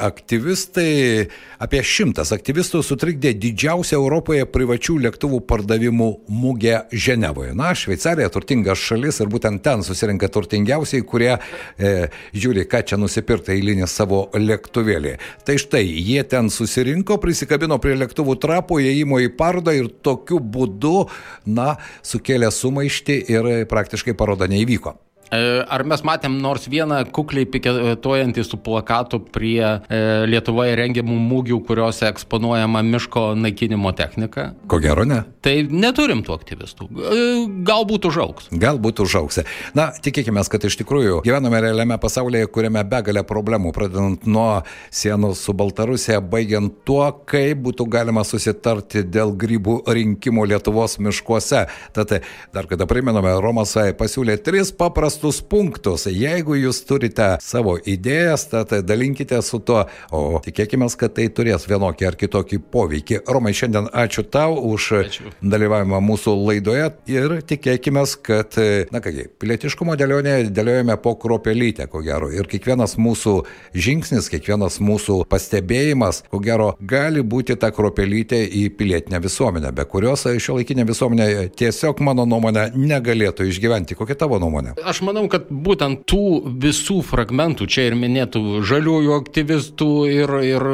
aktyvistai, 0.00 1.28
apie 1.60 1.82
šimtas 1.84 2.32
aktyvistų 2.34 2.82
sutrikdė 2.84 3.32
didžiausią 3.38 3.98
Europoje 3.98 4.46
privačių 4.50 4.96
lėktuvų 5.06 5.42
pardavimų 5.48 6.10
mugė 6.32 6.84
Ženevoje. 6.92 7.54
Na, 7.58 7.72
Šveicarija 7.76 8.30
turtingas 8.32 8.80
šalis 8.80 9.20
ir 9.22 9.30
būtent 9.32 9.62
ten 9.64 9.84
susirenka 9.90 10.30
turtingiausiai, 10.32 11.04
kurie 11.06 11.32
e, 11.34 11.92
žiūri, 12.32 12.66
ką 12.70 12.82
čia 12.86 13.00
nusipirkti 13.00 13.54
eilinį 13.56 13.90
savo 13.90 14.24
lėktuvėlį. 14.38 15.16
Tai 15.46 15.58
štai, 15.60 15.84
jie 15.84 16.22
ten 16.30 16.50
susirinko, 16.52 17.18
prisikabino 17.22 17.80
prie 17.82 17.98
lėktuvų 17.98 18.38
trapo, 18.42 18.80
įėjimo 18.80 19.20
į 19.26 19.34
parodą 19.38 19.76
ir 19.76 19.90
tokiu 20.04 20.40
būdu, 20.40 21.08
na, 21.50 21.74
sukėlė 22.06 22.52
sumaištį 22.54 23.22
ir 23.34 23.52
praktiškai 23.70 24.16
paroda 24.18 24.50
neįvyko. 24.50 24.96
E, 25.30 25.38
ar 25.62 25.84
mes 25.86 26.02
matėm 26.02 26.40
nors 26.42 26.66
vieną 26.70 27.04
kukliai 27.14 27.46
piketuojantį 27.46 28.42
su 28.46 28.58
plakatu 28.58 29.20
prie 29.30 29.62
e, 29.62 30.00
Lietuvoje 30.26 30.74
rengiamų 30.80 31.18
mūgių, 31.22 31.60
kuriuose 31.68 32.08
eksponuojama 32.10 32.82
miško 32.88 33.22
naikinimo 33.38 33.92
technika? 33.94 34.48
Ko 34.70 34.80
gero 34.82 35.04
ne. 35.06 35.22
Tai 35.44 35.54
neturim 35.70 36.24
tų 36.26 36.34
aktyvistų. 36.34 36.88
E, 36.90 37.20
galbūt 37.68 38.08
užauks. 38.10 38.48
Galbūt 38.50 39.04
užauks. 39.04 39.38
Na, 39.78 39.90
tikėkime, 40.02 40.42
kad 40.50 40.66
iš 40.66 40.80
tikrųjų 40.82 41.20
gyvename 41.26 41.62
realiame 41.62 42.00
pasaulyje, 42.02 42.50
kuriame 42.50 42.82
begalė 42.90 43.22
problemų, 43.26 43.70
pradedant 43.76 44.26
nuo 44.26 44.48
sienų 44.90 45.36
su 45.38 45.54
Baltarusija, 45.54 46.18
baigiant 46.18 46.82
tuo, 46.88 47.04
kaip 47.30 47.62
būtų 47.68 47.86
galima 47.92 48.26
susitarti 48.26 49.04
dėl 49.06 49.36
grybų 49.38 49.78
rinkimų 49.86 50.50
Lietuvos 50.56 50.98
miškuose. 50.98 51.68
Tad 51.94 52.18
dar 52.50 52.66
kada 52.66 52.90
priminome, 52.90 53.36
Romas 53.38 53.76
pasiūlė 53.78 54.40
tris 54.42 54.74
paprastus 54.74 55.19
paprastus 55.20 55.42
punktus. 55.48 56.06
Jeigu 56.06 56.56
jūs 56.56 56.80
turite 56.86 57.36
savo 57.40 57.76
idėjas, 57.78 58.48
tad 58.50 58.72
dalinkite 58.86 59.40
su 59.42 59.60
tuo, 59.60 59.84
o 60.10 60.40
tikėkime, 60.40 60.88
kad 60.96 61.14
tai 61.14 61.28
turės 61.28 61.66
vienokį 61.68 62.06
ar 62.06 62.16
kitokį 62.16 62.58
poveikį. 62.72 63.20
Romai, 63.28 63.52
šiandien 63.52 63.88
ačiū 63.92 64.24
tau 64.24 64.56
už 64.56 64.90
ačiū. 65.00 65.32
dalyvavimą 65.42 66.00
mūsų 66.00 66.34
laidoje 66.46 66.90
ir 67.06 67.40
tikėkime, 67.42 68.04
kad, 68.22 68.56
na 68.92 69.00
kągi, 69.00 69.28
pilietiškumo 69.40 69.96
dėlionė 69.96 70.50
dėliojame 70.50 70.96
po 71.02 71.14
kropelytę, 71.16 71.86
ko 71.90 72.00
gero. 72.00 72.30
Ir 72.32 72.48
kiekvienas 72.48 72.96
mūsų 72.96 73.44
žingsnis, 73.74 74.30
kiekvienas 74.32 74.80
mūsų 74.80 75.24
pastebėjimas, 75.28 76.24
ko 76.30 76.40
gero, 76.40 76.74
gali 76.80 77.22
būti 77.22 77.58
ta 77.60 77.70
kropelytė 77.70 78.40
į 78.46 78.70
pilietinę 78.78 79.20
visuomenę, 79.20 79.72
be 79.72 79.84
kurios 79.84 80.24
šio 80.24 80.56
laikinė 80.60 80.86
visuomenė 80.88 81.50
tiesiog, 81.56 82.00
mano 82.00 82.24
nuomonė, 82.24 82.70
negalėtų 82.74 83.50
išgyventi. 83.50 83.98
Kokia 83.98 84.16
tavo 84.16 84.40
nuomonė? 84.40 84.78
Aš 84.86 85.02
manau, 85.04 85.09
kad 85.30 85.48
būtent 85.50 86.04
tų 86.08 86.24
visų 86.62 87.00
fragmentų, 87.06 87.66
čia 87.70 87.88
ir 87.90 87.96
minėtų 87.98 88.62
žaliųjų 88.66 89.14
aktyvistų, 89.18 89.92
ir, 90.10 90.34
ir 90.46 90.66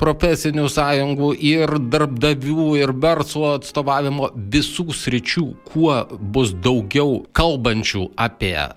profesinių 0.00 0.68
sąjungų, 0.72 1.32
ir 1.38 1.76
darbdavių, 1.92 2.68
ir 2.80 2.94
verslo 3.04 3.54
atstovavimo, 3.58 4.30
visų 4.34 4.88
sričių, 4.94 5.46
kuo 5.70 5.98
bus 6.18 6.54
daugiau 6.54 7.22
kalbančių 7.36 8.08
apie 8.20 8.56
e, 8.58 8.70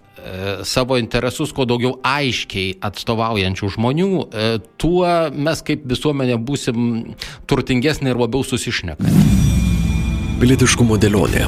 savo 0.67 0.99
interesus, 1.01 1.53
kuo 1.55 1.65
daugiau 1.69 1.97
aiškiai 2.05 2.77
atstovaujančių 2.85 3.71
žmonių, 3.77 4.11
e, 4.27 4.51
tuo 4.81 5.07
mes 5.33 5.63
kaip 5.65 5.87
visuomenė 5.89 6.37
būsim 6.37 7.15
turtingesnė 7.49 8.13
ir 8.13 8.21
labiau 8.25 8.45
susišnekami. 8.45 9.25
Pilietiškumo 10.37 10.99
dėlionė. 11.01 11.47